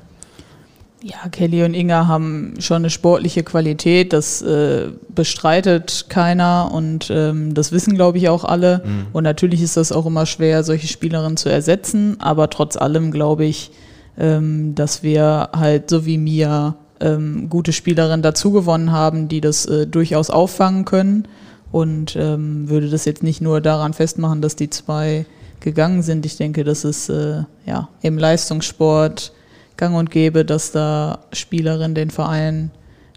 Ja, 1.01 1.29
Kelly 1.29 1.63
und 1.63 1.73
Inga 1.73 2.07
haben 2.07 2.55
schon 2.59 2.77
eine 2.77 2.89
sportliche 2.89 3.43
Qualität, 3.43 4.11
das 4.11 4.41
äh, 4.41 4.89
bestreitet 5.09 6.05
keiner 6.09 6.71
und 6.73 7.09
ähm, 7.09 7.53
das 7.53 7.71
wissen, 7.71 7.95
glaube 7.95 8.17
ich, 8.17 8.27
auch 8.29 8.43
alle. 8.43 8.83
Und 9.13 9.23
natürlich 9.23 9.61
ist 9.61 9.77
das 9.77 9.91
auch 9.91 10.05
immer 10.05 10.25
schwer, 10.25 10.63
solche 10.63 10.87
Spielerinnen 10.87 11.37
zu 11.37 11.49
ersetzen, 11.49 12.19
aber 12.19 12.49
trotz 12.49 12.75
allem 12.75 13.11
glaube 13.11 13.45
ich, 13.45 13.71
ähm, 14.17 14.75
dass 14.75 15.03
wir 15.03 15.49
halt 15.53 15.89
so 15.89 16.05
wie 16.05 16.17
Mia 16.17 16.75
ähm, 17.01 17.49
gute 17.49 17.73
Spielerinnen 17.73 18.21
dazugewonnen 18.21 18.91
haben, 18.91 19.27
die 19.27 19.41
das 19.41 19.65
äh, 19.65 19.87
durchaus 19.87 20.29
auffangen 20.29 20.85
können 20.85 21.27
und 21.71 22.15
ähm, 22.15 22.69
würde 22.69 22.89
das 22.89 23.05
jetzt 23.05 23.23
nicht 23.23 23.41
nur 23.41 23.61
daran 23.61 23.93
festmachen, 23.93 24.41
dass 24.41 24.55
die 24.55 24.69
zwei 24.69 25.25
gegangen 25.59 26.01
sind. 26.01 26.25
Ich 26.25 26.37
denke, 26.37 26.63
das 26.63 26.83
ist 26.83 27.09
äh, 27.09 27.43
ja 27.65 27.89
im 28.01 28.17
Leistungssport 28.17 29.33
gang 29.77 29.95
und 29.95 30.11
gäbe, 30.11 30.45
dass 30.45 30.71
da 30.71 31.19
Spielerinnen 31.31 31.95
den 31.95 32.11
Verein 32.11 32.71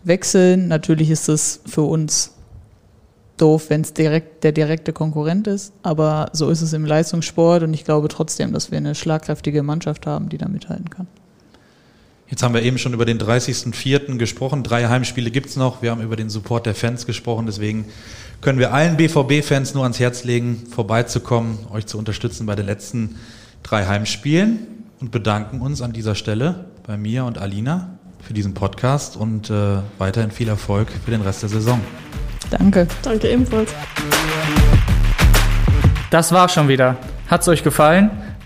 wechseln. 0.04 0.68
Natürlich 0.68 1.10
ist 1.10 1.28
es 1.28 1.60
für 1.66 1.82
uns 1.82 2.34
doof, 3.36 3.70
wenn 3.70 3.80
es 3.80 3.92
direkt 3.94 4.44
der 4.44 4.52
direkte 4.52 4.92
Konkurrent 4.92 5.46
ist, 5.46 5.72
aber 5.82 6.30
so 6.32 6.50
ist 6.50 6.62
es 6.62 6.72
im 6.72 6.84
Leistungssport 6.84 7.62
und 7.62 7.74
ich 7.74 7.84
glaube 7.84 8.08
trotzdem, 8.08 8.52
dass 8.52 8.70
wir 8.70 8.78
eine 8.78 8.94
schlagkräftige 8.94 9.62
Mannschaft 9.62 10.06
haben, 10.06 10.28
die 10.28 10.38
da 10.38 10.48
mithalten 10.48 10.90
kann. 10.90 11.08
Jetzt 12.32 12.42
haben 12.42 12.54
wir 12.54 12.62
eben 12.62 12.78
schon 12.78 12.94
über 12.94 13.04
den 13.04 13.18
30.04. 13.18 14.16
gesprochen. 14.16 14.62
Drei 14.62 14.88
Heimspiele 14.88 15.30
gibt's 15.30 15.56
noch. 15.56 15.82
Wir 15.82 15.90
haben 15.90 16.00
über 16.00 16.16
den 16.16 16.30
Support 16.30 16.64
der 16.64 16.74
Fans 16.74 17.04
gesprochen. 17.04 17.44
Deswegen 17.44 17.84
können 18.40 18.58
wir 18.58 18.72
allen 18.72 18.96
BVB-Fans 18.96 19.74
nur 19.74 19.82
ans 19.82 20.00
Herz 20.00 20.24
legen, 20.24 20.62
vorbeizukommen, 20.70 21.58
euch 21.70 21.84
zu 21.84 21.98
unterstützen 21.98 22.46
bei 22.46 22.54
den 22.54 22.64
letzten 22.64 23.16
drei 23.62 23.84
Heimspielen 23.84 24.60
und 24.98 25.10
bedanken 25.10 25.60
uns 25.60 25.82
an 25.82 25.92
dieser 25.92 26.14
Stelle 26.14 26.64
bei 26.86 26.96
mir 26.96 27.26
und 27.26 27.36
Alina 27.36 27.98
für 28.22 28.32
diesen 28.32 28.54
Podcast 28.54 29.18
und 29.18 29.50
äh, 29.50 29.80
weiterhin 29.98 30.30
viel 30.30 30.48
Erfolg 30.48 30.88
für 31.04 31.10
den 31.10 31.20
Rest 31.20 31.42
der 31.42 31.50
Saison. 31.50 31.82
Danke. 32.48 32.86
Danke 33.02 33.28
ebenfalls. 33.28 33.74
Das 36.08 36.32
war's 36.32 36.54
schon 36.54 36.68
wieder. 36.68 36.96
Hat's 37.28 37.46
euch 37.46 37.62
gefallen? 37.62 38.10